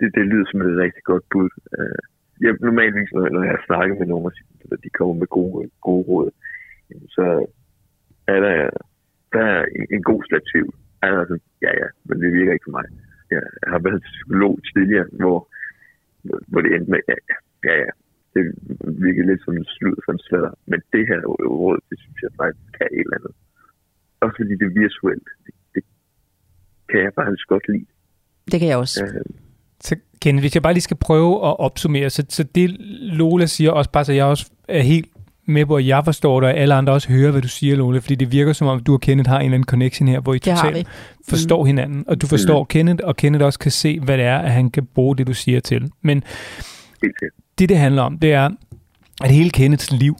[0.00, 1.50] Det, det lyder som et rigtig godt bud.
[1.78, 1.98] Øh,
[2.40, 4.26] Jeg, normalvis, når når jeg snakker med nogen,
[4.72, 6.30] og de kommer med gode, gode råd,
[7.16, 7.46] så
[8.26, 8.70] er der,
[9.32, 10.74] der er en, en god slat tvivl.
[11.02, 12.86] Altså, ja, ja, men det virker ikke for mig.
[13.30, 15.38] Jeg har været psykolog tidligere, hvor,
[16.50, 17.90] hvor det endte med, ja, ja, ja, ja.
[18.36, 18.44] Det
[19.06, 20.52] virker lidt som en slud for en sladder.
[20.70, 21.20] Men det her
[21.62, 23.34] råd, det synes jeg faktisk kan et eller andet.
[24.22, 25.28] Også fordi det er virtuelt.
[25.44, 25.82] Det, det
[26.90, 27.86] kan jeg faktisk godt lide.
[28.52, 29.04] Det kan jeg også.
[29.04, 29.24] Øh,
[29.80, 32.70] Så Ken, hvis jeg bare lige skal prøve at opsummere, så, så det
[33.20, 35.08] Lola siger også bare, så jeg også er helt
[35.46, 37.98] med på, at jeg forstår dig, og alle andre også hører, hvad du siger, Lola,
[37.98, 40.34] fordi det virker som om, du og Kenneth har en eller anden connection her, hvor
[40.34, 40.88] I totalt
[41.28, 44.50] forstår hinanden, og du forstår Kenneth, og Kenneth også kan se, hvad det er, at
[44.52, 45.90] han kan bruge det, du siger til.
[46.02, 46.22] Men
[47.58, 48.50] det, det handler om, det er,
[49.24, 50.16] at hele Kenneths liv,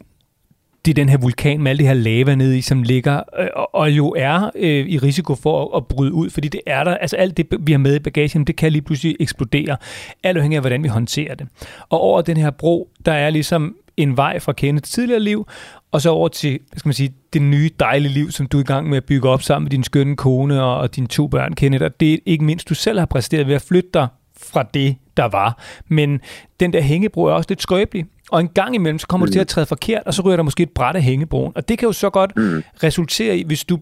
[0.85, 3.47] det er den her vulkan med alle det her lava nede i, som ligger øh,
[3.55, 6.83] og, og jo er øh, i risiko for at, at bryde ud, fordi det er
[6.83, 9.77] der, altså alt det, vi har med i bagagen, det kan lige pludselig eksplodere,
[10.23, 11.47] alt afhængig af, hvordan vi håndterer det.
[11.89, 15.47] Og over den her bro, der er ligesom en vej fra Kenneths tidligere liv,
[15.91, 18.61] og så over til, hvad skal man sige, det nye dejlige liv, som du er
[18.61, 21.27] i gang med at bygge op sammen med din skønne kone og, og dine to
[21.27, 24.07] børn, Kenneth, og det er ikke mindst, du selv har præsteret ved at flytte dig
[24.41, 25.63] fra det, der var.
[25.87, 26.21] Men
[26.59, 29.29] den der hængebro er også lidt skrøbelig, og en gang imellem, så kommer mm.
[29.29, 31.51] du til at træde forkert, og så ryger der måske et bræt af hængebroen.
[31.55, 32.63] Og det kan jo så godt mm.
[32.83, 33.79] resultere i, hvis du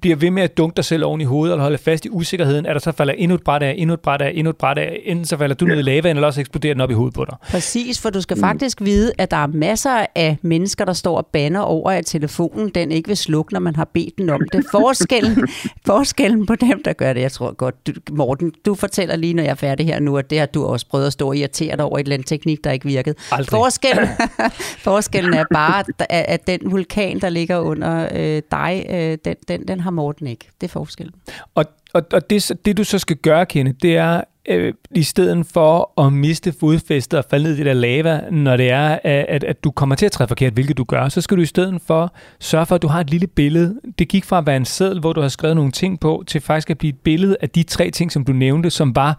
[0.00, 2.66] bliver ved med at dunke dig selv oven i hovedet, eller holde fast i usikkerheden,
[2.66, 4.78] at der så falder endnu et bræt af, endnu et bræt af, endnu et bræt
[4.78, 7.14] af, enten så falder du ned i lavaen, eller også eksploderer den op i hovedet
[7.14, 7.36] på dig.
[7.50, 11.26] Præcis, for du skal faktisk vide, at der er masser af mennesker, der står og
[11.26, 14.64] banner over, at telefonen den ikke vil slukke, når man har bedt den om det.
[14.70, 15.48] Forskellen,
[15.86, 19.42] forskellen på dem, der gør det, jeg tror godt, du, Morten, du fortæller lige, når
[19.42, 21.76] jeg er færdig her nu, at det har du også prøvet at stå og irritere
[21.76, 23.14] dig over et eller andet teknik, der ikke virkede.
[23.32, 23.50] Aldrig.
[23.50, 24.08] Forskellen,
[24.88, 29.65] forskellen er bare, at, at den vulkan, der ligger under øh, dig, øh, den, den
[29.68, 30.48] den, den har Morten ikke.
[30.60, 31.14] Det er forskellen.
[31.54, 31.64] Og,
[31.94, 36.00] og, og det, det, du så skal gøre, Kenneth, det er, øh, i stedet for
[36.06, 39.64] at miste fodfæstet og falde ned i det der lava, når det er, at, at,
[39.64, 42.14] du kommer til at træffe forkert, hvilket du gør, så skal du i stedet for
[42.40, 43.80] sørge for, at du har et lille billede.
[43.98, 46.40] Det gik fra at være en seddel, hvor du har skrevet nogle ting på, til
[46.40, 49.18] faktisk at blive et billede af de tre ting, som du nævnte, som var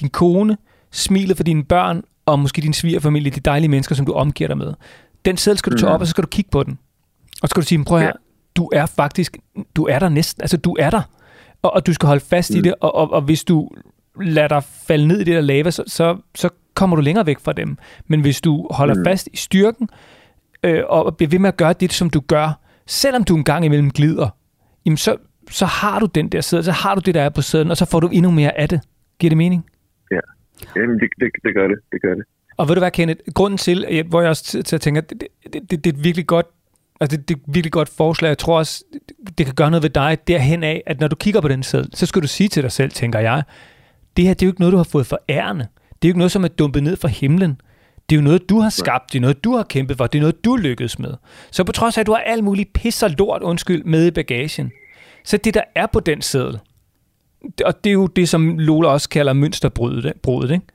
[0.00, 0.56] din kone,
[0.92, 4.58] smilet for dine børn, og måske din svigerfamilie, de dejlige mennesker, som du omgiver dig
[4.58, 4.74] med.
[5.24, 5.94] Den seddel skal du tage Mhm.
[5.94, 6.78] op, og så skal du kigge på den.
[7.42, 8.12] Og så skal du sige, prøv her, Ja.
[8.58, 9.38] Du er faktisk,
[9.76, 11.02] du er der næsten, altså du er der.
[11.62, 12.58] Og, og du skal holde fast mm.
[12.58, 13.70] i det, og, og, og hvis du
[14.20, 17.38] lader dig falde ned i det der lava, så, så, så kommer du længere væk
[17.40, 17.76] fra dem.
[18.06, 19.04] Men hvis du holder mm.
[19.04, 19.88] Fast i styrken,
[20.62, 23.64] øh, og bliver ved med at gøre det, som du gør, selvom du en gang
[23.64, 24.28] imellem glider,
[24.84, 25.16] jamen så,
[25.50, 27.76] så har du den der sæde, så har du det, der er på sæden, og
[27.76, 28.80] så får du endnu mere af det.
[29.18, 29.66] Giver det mening?
[30.76, 31.78] Jamen, det, det, det gør det.
[31.92, 32.24] Det gør det.
[32.56, 35.10] Og ved du hvad, Kenneth, grunden til, hvor jeg også til, til at tænke, at
[35.10, 36.46] det, det, det, det er et virkelig godt
[37.00, 38.28] Altså det, det er et virkelig godt forslag.
[38.28, 38.84] Jeg tror også,
[39.38, 41.90] det, kan gøre noget ved dig derhen af, at når du kigger på den seddel,
[41.94, 43.42] så skal du sige til dig selv, tænker jeg,
[44.16, 45.66] det her det er jo ikke noget, du har fået for ærende.
[45.88, 47.60] Det er jo ikke noget, som er dumpet ned fra himlen.
[48.10, 49.12] Det er jo noget, du har skabt.
[49.12, 50.06] Det er noget, du har kæmpet for.
[50.06, 51.14] Det er noget, du lykkedes med.
[51.50, 54.10] Så på trods af, at du har alt muligt pis og lort, undskyld, med i
[54.10, 54.72] bagagen,
[55.24, 56.58] så det, der er på den seddel,
[57.64, 60.66] og det er jo det, som Lola også kalder mønsterbrudet, brudet, ikke?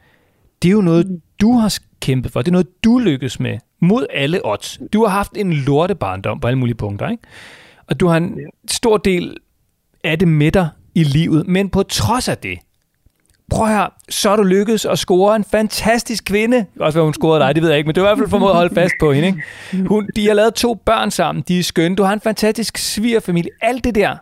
[0.61, 2.41] det er jo noget, du har kæmpet for.
[2.41, 3.57] Det er noget, du lykkes med.
[3.84, 4.79] Mod alle odds.
[4.93, 7.23] Du har haft en lorte barndom på alle mulige punkter, ikke?
[7.88, 8.39] Og du har en
[8.71, 9.38] stor del
[10.03, 11.47] af det med dig i livet.
[11.47, 12.59] Men på trods af det,
[13.49, 16.65] prøv her, så er du lykkedes at score en fantastisk kvinde.
[16.79, 18.29] Også hvad hun scorede dig, det ved jeg ikke, men det er i hvert fald
[18.29, 19.27] formået at holde fast på hende.
[19.27, 19.88] Ikke?
[19.88, 21.95] Hun, de har lavet to børn sammen, de er skønne.
[21.95, 23.51] Du har en fantastisk svigerfamilie.
[23.61, 24.17] Alt det der,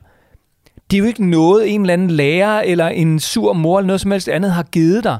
[0.91, 4.01] det er jo ikke noget, en eller anden lærer eller en sur mor eller noget
[4.01, 5.17] som helst andet har givet dig.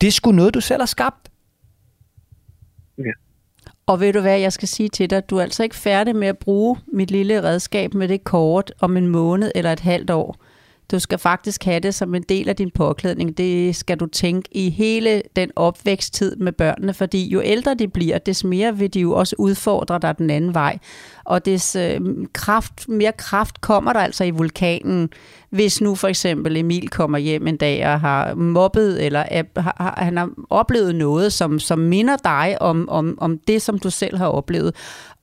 [0.00, 1.28] Det er sgu noget, du selv har skabt.
[3.88, 6.28] Og ved du hvad, jeg skal sige til dig, du er altså ikke færdig med
[6.28, 10.36] at bruge mit lille redskab med det kort om en måned eller et halvt år.
[10.90, 13.38] Du skal faktisk have det som en del af din påklædning.
[13.38, 18.18] Det skal du tænke i hele den opvæksttid med børnene, fordi jo ældre de bliver,
[18.18, 20.78] des mere vil de jo også udfordre dig den anden vej.
[21.24, 22.00] Og des øh,
[22.32, 25.10] kraft, mere kraft kommer der altså i vulkanen,
[25.50, 29.94] hvis nu for eksempel Emil kommer hjem en dag og har mobbet, eller er, har,
[29.98, 34.16] han har oplevet noget, som, som minder dig om, om, om det, som du selv
[34.16, 34.74] har oplevet.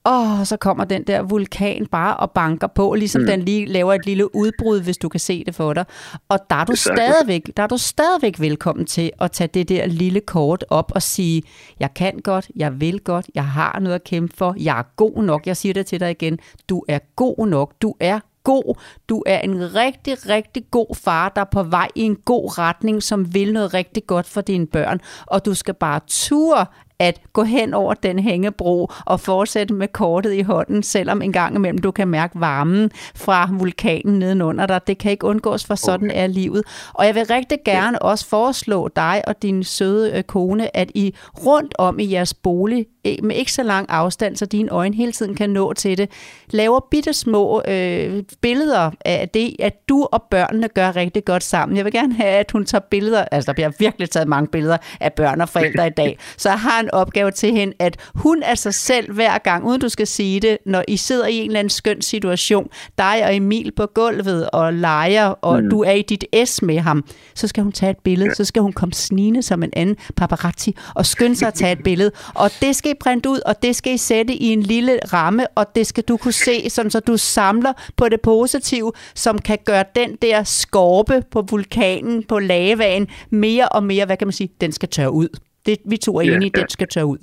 [0.06, 3.26] Og så kommer den der vulkan bare og banker på, ligesom mm.
[3.26, 5.84] den lige laver et lille udbrud, hvis du kan se det for dig.
[6.28, 7.00] Og der er du sagtens.
[7.00, 11.02] stadigvæk, der er du stadigvæk velkommen til at tage det der lille kort op og
[11.02, 11.42] sige,
[11.80, 15.22] jeg kan godt, jeg vil godt, jeg har noget at kæmpe for, jeg er god
[15.22, 15.46] nok.
[15.46, 16.38] Jeg siger det til dig igen,
[16.68, 18.78] du er god nok, du er god.
[19.08, 23.02] Du er en rigtig, rigtig god far, der er på vej i en god retning,
[23.02, 25.00] som vil noget rigtig godt for dine børn.
[25.26, 26.66] Og du skal bare ture
[26.98, 31.56] at gå hen over den hængebro og fortsætte med kortet i hånden, selvom en gang
[31.56, 34.80] imellem du kan mærke varmen fra vulkanen nedenunder dig.
[34.86, 36.62] Det kan ikke undgås, for sådan er livet.
[36.92, 41.14] Og jeg vil rigtig gerne også foreslå dig og din søde øh, kone, at I
[41.46, 42.86] rundt om i jeres bolig,
[43.22, 46.10] med ikke så lang afstand, så dine øjne hele tiden kan nå til det,
[46.50, 51.76] laver bitte små øh, billeder af det, at du og børnene gør rigtig godt sammen.
[51.76, 54.76] Jeg vil gerne have, at hun tager billeder, altså der bliver virkelig taget mange billeder
[55.00, 58.54] af børn og forældre i dag, så har en opgave til hende, at hun er
[58.54, 61.58] sig selv hver gang, uden du skal sige det, når I sidder i en eller
[61.58, 62.68] anden skøn situation,
[62.98, 65.70] dig og Emil på gulvet og leger, og mm.
[65.70, 68.62] du er i dit S med ham, så skal hun tage et billede, så skal
[68.62, 72.50] hun komme snigende som en anden paparazzi og skynde sig at tage et billede, og
[72.60, 75.66] det skal I printe ud, og det skal I sætte i en lille ramme, og
[75.74, 79.84] det skal du kunne se, sådan så du samler på det positive, som kan gøre
[79.96, 84.72] den der skorpe på vulkanen, på lavaen, mere og mere, hvad kan man sige, den
[84.72, 85.28] skal tørre ud.
[85.66, 86.60] Det, vi to er Ja, enige, ja.
[86.60, 87.18] den skal tørre ud.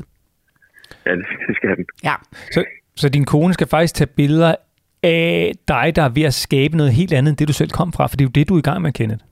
[1.06, 1.16] Ja,
[1.48, 1.86] det skal den.
[2.04, 2.16] Ja.
[2.52, 2.66] Så,
[2.96, 4.56] så din kone skal faktisk tage billeder
[5.04, 7.94] af dig, der er ved at skabe noget helt andet, end det du selv kom
[7.94, 9.24] fra, for det er jo det, du er i gang med, Kenneth.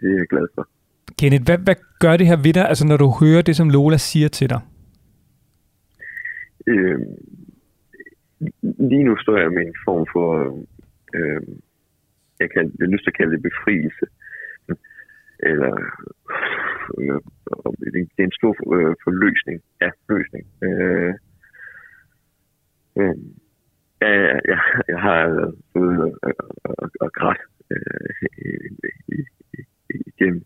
[0.00, 0.68] Det er jeg glad for.
[1.18, 3.96] Kenneth, hvad, hvad gør det her ved dig, altså når du hører det, som Lola
[3.96, 4.60] siger til dig?
[6.66, 7.00] Øh,
[8.62, 10.28] lige nu står jeg med en form for,
[11.14, 11.42] øh,
[12.40, 14.06] jeg, kan, jeg har lyst til at kalde det befrielse.
[15.38, 15.72] Eller,
[16.98, 17.20] øh,
[17.92, 19.62] det er en stor øh, forløsning.
[19.80, 20.46] Ja, løsning.
[20.62, 21.14] Øh,
[22.98, 23.16] øh,
[24.00, 26.34] ja, ja, jeg, jeg har øh, fået og,
[26.64, 28.10] og, og grædt øh,
[30.06, 30.44] igennem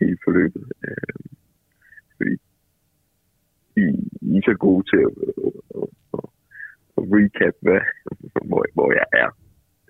[0.00, 0.64] hele forløbet.
[0.88, 1.24] Øh,
[2.16, 2.36] fordi
[3.76, 3.80] I,
[4.20, 5.12] I er så gode til at,
[5.46, 6.24] at, at,
[6.98, 7.80] at recap, hvad,
[8.48, 9.30] hvor, hvor jeg er.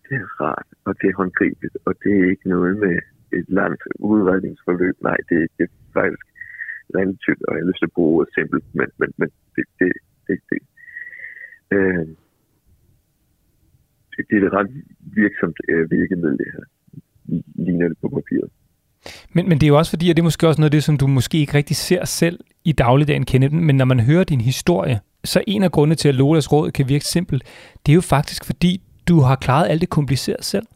[0.09, 2.99] Det er rart, og det er håndgribeligt, og det er ikke noget med
[3.33, 4.97] et langt udredningsforløb.
[5.03, 6.27] Nej, det, det er faktisk
[6.99, 9.93] relativt, og jeg har lyst til at bruge ordet simpelt, men, men, men det, det,
[10.27, 10.61] det, det.
[11.77, 12.07] Øh,
[14.13, 14.71] det, det er et ret
[15.01, 16.65] virksomt øh, virkemiddel, det her.
[17.65, 18.51] Ligner det på papiret.
[19.35, 20.85] Men, men det er jo også fordi, at det er måske også noget af det,
[20.85, 24.41] som du måske ikke rigtig ser selv i dagligdagen, Kenneth, men når man hører din
[24.41, 27.43] historie, så en af grundene til, at Lolas råd kan virke simpelt,
[27.87, 30.67] det er jo faktisk fordi, du har klaret alt det kompliceret selv.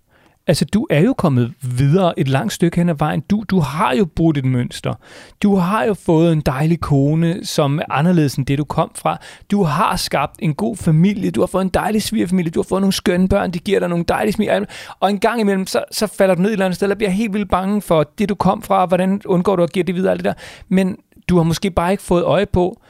[0.46, 3.20] Altså, du er jo kommet videre et langt stykke hen ad vejen.
[3.20, 4.94] Du, du har jo brudt et mønster.
[5.42, 9.18] Du har jo fået en dejlig kone, som er anderledes end det, du kom fra.
[9.50, 11.30] Du har skabt en god familie.
[11.30, 12.50] Du har fået en dejlig svigerfamilie.
[12.50, 13.50] Du har fået nogle skønne børn.
[13.50, 14.66] De giver dig nogle dejlige smil.
[15.00, 17.10] Og en gang imellem, så, så falder du ned et eller andet sted, og bliver
[17.10, 18.86] helt vildt bange for det, du kom fra.
[18.86, 20.34] Hvordan undgår du at give det videre, alt det der.
[20.68, 20.96] Men
[21.28, 22.80] du har måske bare ikke fået øje på,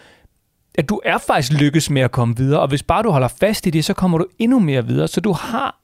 [0.74, 3.66] at du er faktisk lykkes med at komme videre, og hvis bare du holder fast
[3.66, 5.08] i det, så kommer du endnu mere videre.
[5.08, 5.81] Så du har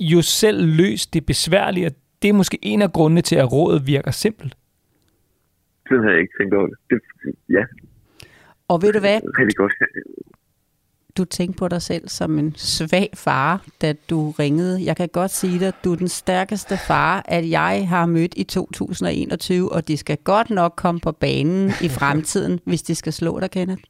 [0.00, 1.92] jo selv løst det besværlige, og
[2.22, 4.56] det er måske en af grundene til, at rådet virker simpelt.
[5.88, 6.76] Sådan har jeg ikke tænkt over det.
[6.90, 7.64] det ja,
[8.68, 9.20] Og ved du hvad?
[9.38, 9.72] rigtig godt.
[11.16, 14.84] Du tænkte på dig selv som en svag far, da du ringede.
[14.84, 18.34] Jeg kan godt sige dig, at du er den stærkeste far, at jeg har mødt
[18.36, 23.12] i 2021, og de skal godt nok komme på banen i fremtiden, hvis de skal
[23.12, 23.82] slå dig, Kenneth.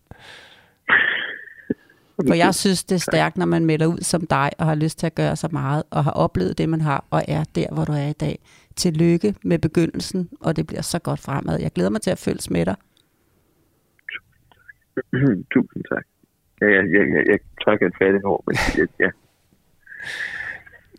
[2.27, 4.99] For jeg synes, det er stærkt, når man melder ud som dig, og har lyst
[4.99, 7.85] til at gøre så meget, og har oplevet det, man har, og er der, hvor
[7.85, 8.39] du er i dag.
[8.77, 11.61] Tillykke med begyndelsen, og det bliver så godt fremad.
[11.61, 12.77] Jeg glæder mig til at følges med dig.
[15.55, 16.05] Tusind tak.
[16.61, 18.57] Ja, jeg, jeg, jeg, jeg trækker et fattigt ord, men
[19.01, 19.11] ja.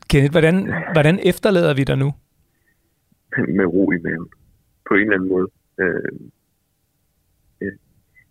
[0.10, 2.14] Kenneth, hvordan, hvordan efterlader vi dig nu?
[3.58, 4.30] med ro i maven.
[4.88, 5.48] På en eller anden måde.
[5.80, 6.12] Øh,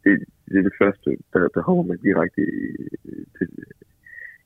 [0.05, 2.42] det, det er det første, der, der hopper mig direkte
[3.09, 3.49] øh, til,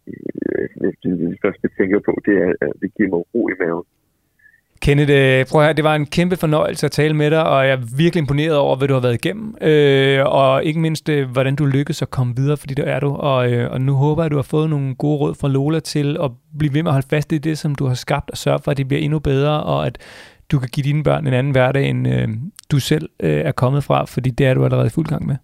[0.08, 3.20] øh, det, det, øh, det første, jeg tænker på, det er, at det giver mig
[3.34, 3.86] ro i maven.
[4.82, 5.12] Kenneth,
[5.50, 7.96] prøv at høre, det var en kæmpe fornøjelse at tale med dig, og jeg er
[7.96, 12.02] virkelig imponeret over, hvad du har været igennem, øh, og ikke mindst, hvordan du lykkedes
[12.02, 14.36] at komme videre, fordi det er du, og, øh, og nu håber jeg, at du
[14.36, 17.32] har fået nogle gode råd fra Lola til at blive ved med at holde fast
[17.32, 19.86] i det, som du har skabt, og sørge for, at det bliver endnu bedre, og
[19.86, 19.98] at
[20.52, 22.28] du kan give dine børn en anden hverdag, end øh,
[22.70, 25.36] du selv øh, er kommet fra, fordi det er du allerede i fuld gang med.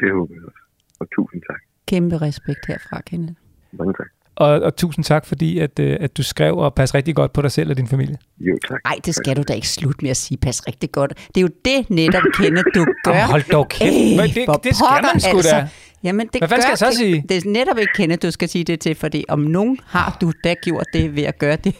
[0.00, 0.58] Det håber jeg også.
[1.00, 1.60] Og tusind tak.
[1.86, 3.32] Kæmpe respekt herfra, Kenneth.
[3.72, 4.06] Mange tak.
[4.36, 7.42] Og, og tusind tak, fordi at, øh, at du skrev og pas rigtig godt på
[7.42, 8.16] dig selv og din familie.
[8.40, 8.80] Jo, tak.
[8.84, 10.38] Nej, det skal du da ikke slutte med at sige.
[10.38, 11.12] Pas rigtig godt.
[11.28, 13.12] Det er jo det netop, Kenneth, du gør.
[13.12, 13.92] Jamen, hold dog kæft.
[14.20, 15.68] Ej, det- hvor det skal man sgu da.
[16.04, 17.24] Jamen, det Hvad fanden skal jeg så sige?
[17.28, 20.32] Det er netop ikke Kenneth, du skal sige det til, fordi om nogen har du
[20.44, 21.74] da gjort det ved at gøre det.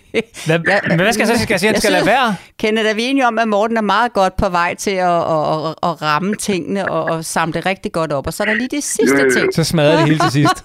[0.46, 0.58] Hvad,
[0.88, 1.42] men hvad skal jeg så sige?
[1.42, 2.34] Skal jeg sige, at Jeg skal lade synes- være?
[2.58, 5.66] Kenneth, er vi enige om, at Morten er meget godt på vej til at, at,
[5.68, 8.26] at, at ramme tingene og, og samle det rigtig godt op.
[8.26, 9.54] Og så er der lige det sidste ting.
[9.54, 10.62] Så smadrer det hele til sidst.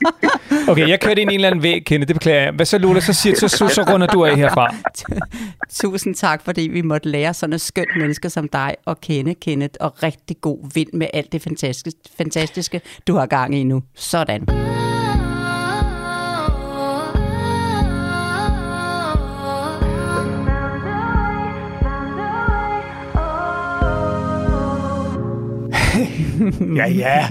[0.67, 2.51] Okay, jeg kørte ind i en eller anden væg, Kenneth, det beklager jeg.
[2.51, 4.75] Hvad så, Lola, så, siger, så, så, så runder du af herfra.
[5.81, 9.73] Tusind tak, fordi vi måtte lære sådan et skønt menneske som dig at kende, Kenneth,
[9.79, 13.81] og rigtig god vind med alt det fantastiske, fantastiske du har gang i nu.
[13.95, 14.45] Sådan.
[26.75, 27.29] Ja, ja.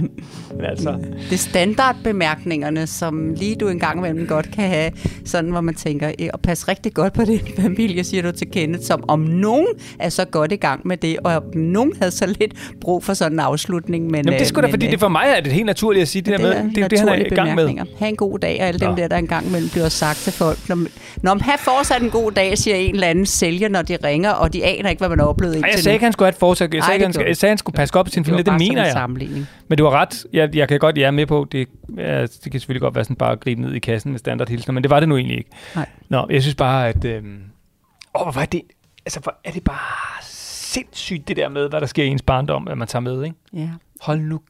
[0.56, 0.90] Men altså,
[1.30, 4.90] Det er standardbemærkningerne, som lige du en gang imellem godt kan have,
[5.24, 8.50] sådan hvor man tænker, "Eh, og pas rigtig godt på din familie, siger du til
[8.50, 9.66] Kenneth, som om nogen
[9.98, 13.14] er så godt i gang med det, og om nogen havde så lidt brug for
[13.14, 14.04] sådan en afslutning.
[14.04, 16.02] Men, Jamen, det er sgu da, øh, fordi det for mig er det helt naturligt
[16.02, 16.70] at sige det, der med.
[16.74, 17.68] Det er det, han er i gang med.
[17.98, 18.96] Ha' en god dag, og alle dem Nå.
[18.96, 20.68] der, der engang imellem bliver sagt til folk.
[20.68, 20.76] Når,
[21.22, 24.30] når man har fortsat en god dag, siger en eller anden sælger, når de ringer,
[24.30, 26.30] og de aner ikke, hvad man har oplevet Ej, jeg sagde ikke, han skulle have
[26.30, 26.74] et forsøg.
[26.74, 28.44] Jeg sagde, det han, jeg sagde, han skulle passe godt på sin Det familie.
[28.44, 29.46] Det som mener en jeg.
[29.68, 30.24] Men du har ret.
[30.32, 33.04] Jeg, jeg kan godt, jeg er med på, det, ja, det kan selvfølgelig godt være
[33.04, 35.38] sådan bare at gribe ned i kassen med standardhilsner, men det var det nu egentlig
[35.38, 35.50] ikke.
[35.74, 35.88] Nej.
[36.08, 37.04] Nå, jeg synes bare, at...
[37.04, 37.42] Øhm,
[38.14, 38.62] åh, hvor var det...
[39.06, 42.68] Altså, hvor er det bare sindssygt, det der med, hvad der sker i ens barndom,
[42.68, 43.36] at man tager med, ikke?
[43.52, 43.70] Ja.
[44.00, 44.40] Hold nu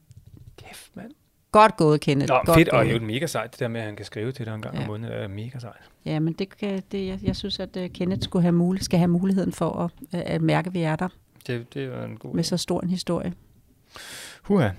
[0.63, 1.11] kæft, mand.
[1.51, 2.29] Godt gået, Kenneth.
[2.29, 2.93] Nå, godt fedt, og gået.
[3.01, 4.81] jo mega sejt, det der med, at han kan skrive til dig en gang Ja.
[4.81, 5.73] om måneden, er mega sejt.
[6.05, 8.99] Ja, men det, kan, det, jeg, jeg synes, at uh, Kenneth skulle have mul- skal
[8.99, 11.07] have muligheden for at, uh, at mærke, at vi er der
[11.47, 13.33] Det, det er en god med så stor en historie.
[14.43, 14.69] Huha.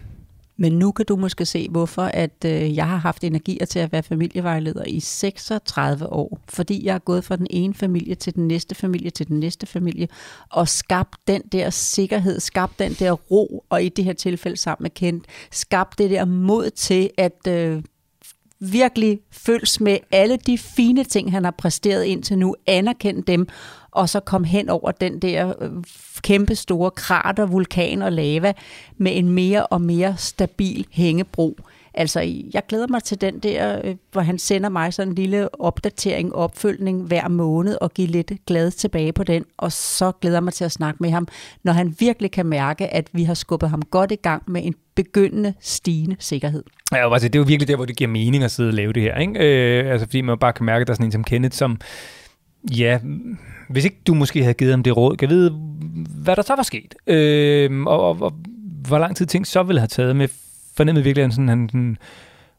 [0.56, 3.92] Men nu kan du måske se, hvorfor at øh, jeg har haft energier til at
[3.92, 6.38] være familievejleder i 36 år.
[6.48, 9.66] Fordi jeg er gået fra den ene familie til den næste familie til den næste
[9.66, 10.08] familie,
[10.50, 14.84] og skabt den der sikkerhed, skabt den der ro, og i det her tilfælde sammen
[14.84, 17.82] med Kent, skabt det der mod til at øh,
[18.60, 23.48] virkelig føles med alle de fine ting, han har præsteret indtil nu, anerkende dem,
[23.96, 25.70] og så komme hen over den der øh,
[26.22, 28.52] kæmpe store krater, vulkan og lava
[28.96, 31.56] med en mere og mere stabil hængebro.
[31.94, 32.20] Altså,
[32.54, 36.34] jeg glæder mig til den der, øh, hvor han sender mig sådan en lille opdatering,
[36.34, 39.44] opfølgning hver måned og giver lidt glad tilbage på den.
[39.56, 41.28] Og så glæder jeg mig til at snakke med ham,
[41.64, 44.74] når han virkelig kan mærke, at vi har skubbet ham godt i gang med en
[44.94, 46.62] begyndende stigende sikkerhed.
[46.92, 48.92] Ja, altså, det er jo virkelig der, hvor det giver mening at sidde og lave
[48.92, 49.18] det her.
[49.18, 49.80] Ikke?
[49.80, 51.78] Øh, altså, fordi man bare kan mærke, at der er sådan en som Kenneth, som
[52.70, 52.98] ja,
[53.68, 55.50] hvis ikke du måske havde givet ham det råd, kan jeg vide,
[56.22, 56.94] hvad der så var sket.
[57.06, 58.32] Øh, og, og, og,
[58.86, 60.28] hvor lang tid ting så ville have taget med
[60.76, 61.96] fornemmede virkelig, at han sådan, han sådan,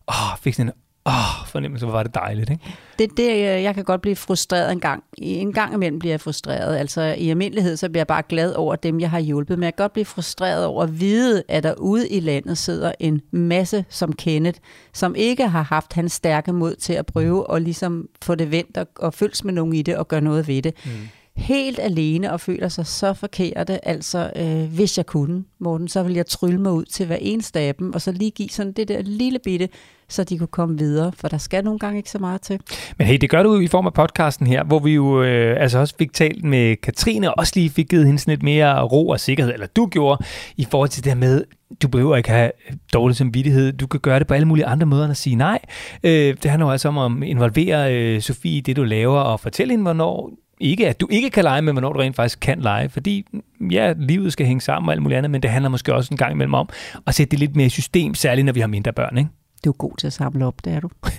[0.07, 0.73] åh, fik sådan en
[1.07, 2.63] åh, fornemmelse, hvor var det dejligt, ikke?
[2.99, 5.03] Det, det, øh, jeg kan godt blive frustreret en gang.
[5.17, 6.77] En gang imellem bliver jeg frustreret.
[6.77, 9.59] Altså i almindelighed, så bliver jeg bare glad over dem, jeg har hjulpet.
[9.59, 12.91] Men jeg kan godt blive frustreret over at vide, at der ude i landet sidder
[12.99, 14.59] en masse som Kenneth,
[14.93, 18.77] som ikke har haft hans stærke mod til at prøve at ligesom få det vendt
[18.77, 20.73] og, og følges med nogen i det og gøre noget ved det.
[20.85, 20.91] Mm
[21.37, 23.87] helt alene og føler sig så forkerte.
[23.87, 27.59] Altså, øh, hvis jeg kunne, Morten, så ville jeg trylle mig ud til hver eneste
[27.59, 29.69] af dem, og så lige give sådan det der lille bitte,
[30.09, 32.59] så de kunne komme videre, for der skal nogle gange ikke så meget til.
[32.97, 35.79] Men hey, det gør du i form af podcasten her, hvor vi jo øh, altså
[35.79, 39.07] også fik talt med Katrine, og også lige fik givet hende sådan lidt mere ro
[39.07, 40.23] og sikkerhed, eller du gjorde,
[40.57, 41.43] i forhold til det her med,
[41.81, 42.51] du behøver ikke have
[42.93, 43.73] dårlig samvittighed.
[43.73, 45.59] Du kan gøre det på alle mulige andre måder end at sige nej.
[46.03, 49.39] Øh, det handler jo altså om at involvere øh, Sofie i det, du laver, og
[49.39, 52.59] fortælle hende, hvornår ikke, at du ikke kan lege med, hvornår du rent faktisk kan
[52.59, 53.25] lege, fordi
[53.71, 56.17] ja, livet skal hænge sammen og alt muligt andet, men det handler måske også en
[56.17, 56.69] gang imellem om
[57.07, 59.29] at sætte det lidt mere i system, særligt når vi har mindre børn, ikke?
[59.65, 60.89] Du er god til at samle op, det er du.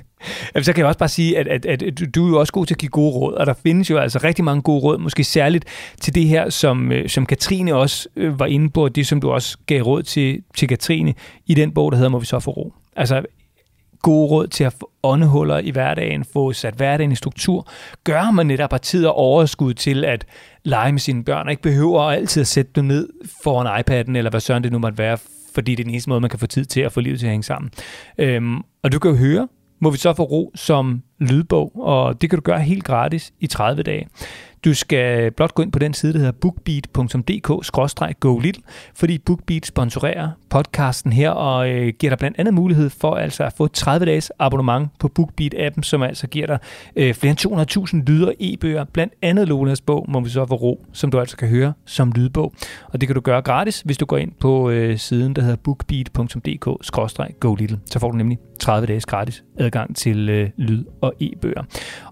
[0.54, 2.66] Jamen, så kan jeg også bare sige, at, at, at du er jo også god
[2.66, 5.24] til at give gode råd, og der findes jo altså rigtig mange gode råd, måske
[5.24, 5.64] særligt
[6.00, 9.30] til det her, som, øh, som Katrine også øh, var inde på, det som du
[9.30, 11.14] også gav råd til, til Katrine
[11.46, 12.72] i den bog, der hedder Må vi så få ro.
[12.96, 13.22] Altså
[14.02, 17.68] gode råd til at få åndehuller i hverdagen, få sat hverdagen i struktur,
[18.04, 20.26] gør man netop har tid og overskud til at
[20.64, 23.08] lege med sine børn, og ikke behøver altid at sætte dem ned
[23.42, 25.18] foran iPad'en, eller hvad søren det nu måtte være,
[25.58, 27.26] fordi det er den eneste måde, man kan få tid til at få livet til
[27.26, 27.70] at hænge sammen.
[28.18, 29.48] Øhm, og du kan jo høre,
[29.80, 33.46] må vi så få ro som lydbog, og det kan du gøre helt gratis i
[33.46, 34.08] 30 dage.
[34.64, 38.62] Du skal blot gå ind på den side, der hedder bookbeat.dk-go little,
[38.94, 43.52] fordi BookBeat sponsorerer podcasten her og øh, giver dig blandt andet mulighed for altså at
[43.52, 46.58] få 30 dages abonnement på BookBeat-appen, som altså giver dig
[46.96, 50.86] øh, flere end 200.000 lyder e-bøger, blandt andet Lolas bog, må vi så få ro,
[50.92, 52.52] som du altså kan høre som lydbog.
[52.84, 55.56] Og det kan du gøre gratis, hvis du går ind på øh, siden, der hedder
[55.56, 57.78] bookbeat.dk-go little.
[57.86, 61.62] Så får du nemlig 30 dages gratis adgang til øh, lyd- og e-bøger.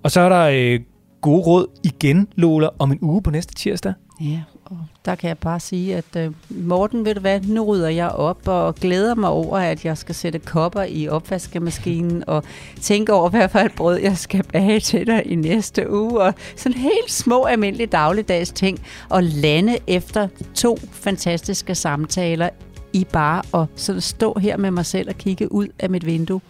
[0.02, 0.80] Og så er der øh,
[1.20, 3.92] gode råd igen, Lola, om en uge på næste tirsdag.
[4.20, 7.88] Ja, og der kan jeg bare sige, at øh, Morten, ved du hvad, nu rydder
[7.88, 12.44] jeg op og glæder mig over, at jeg skal sætte kopper i opvaskemaskinen og
[12.80, 16.20] tænke over, hvad for et brød jeg skal bage til dig i næste uge.
[16.20, 18.78] Og sådan helt små, almindelige dagligdags ting.
[19.08, 22.48] Og lande efter to fantastiske samtaler
[22.92, 26.40] i bare at sådan stå her med mig selv og kigge ud af mit vindue.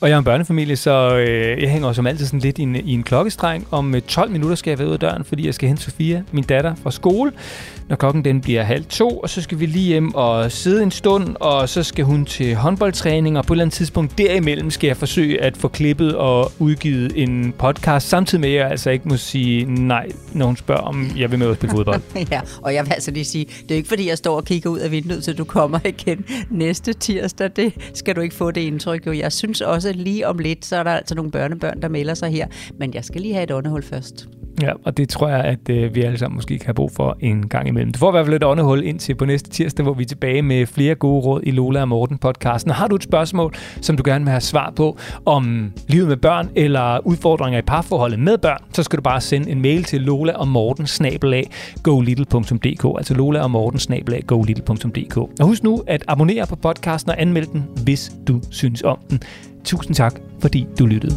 [0.00, 2.76] Og jeg er en børnefamilie, så øh, jeg hænger som altid sådan lidt i en,
[2.76, 3.66] i en klokkestreng.
[3.70, 6.22] Om øh, 12 minutter skal jeg være ud af døren, fordi jeg skal hente Sofia,
[6.32, 7.32] min datter, fra skole.
[7.88, 10.90] Når klokken den bliver halv to, og så skal vi lige hjem og sidde en
[10.90, 14.86] stund, og så skal hun til håndboldtræning, og på et eller andet tidspunkt derimellem skal
[14.86, 19.08] jeg forsøge at få klippet og udgivet en podcast, samtidig med at jeg altså ikke
[19.08, 22.00] må sige nej, når hun spørger, om jeg vil med at spille fodbold.
[22.32, 24.70] ja, og jeg vil altså lige sige, det er ikke fordi, jeg står og kigger
[24.70, 27.50] ud af vinduet, så du kommer igen næste tirsdag.
[27.56, 29.06] Det skal du ikke få det indtryk.
[29.06, 29.12] Jo.
[29.12, 32.14] Jeg synes også, også lige om lidt, så er der altså nogle børnebørn, der melder
[32.14, 32.46] sig her.
[32.78, 34.28] Men jeg skal lige have et åndehul først.
[34.62, 37.16] Ja, og det tror jeg, at øh, vi alle sammen måske kan have brug for
[37.20, 37.92] en gang imellem.
[37.92, 40.06] Du får i hvert fald et åndehul ind til på næste tirsdag, hvor vi er
[40.06, 42.70] tilbage med flere gode råd i Lola og Morten podcasten.
[42.70, 46.48] Har du et spørgsmål, som du gerne vil have svar på om livet med børn
[46.54, 50.32] eller udfordringer i parforholdet med børn, så skal du bare sende en mail til lola
[50.32, 51.50] og morten snabelag
[51.82, 57.20] golittle.dk altså lola og morten snabelag golittle.dk Og husk nu at abonnere på podcasten og
[57.20, 59.20] anmelde den, hvis du synes om den.
[59.64, 61.16] Tusind tak, fordi du lyttede.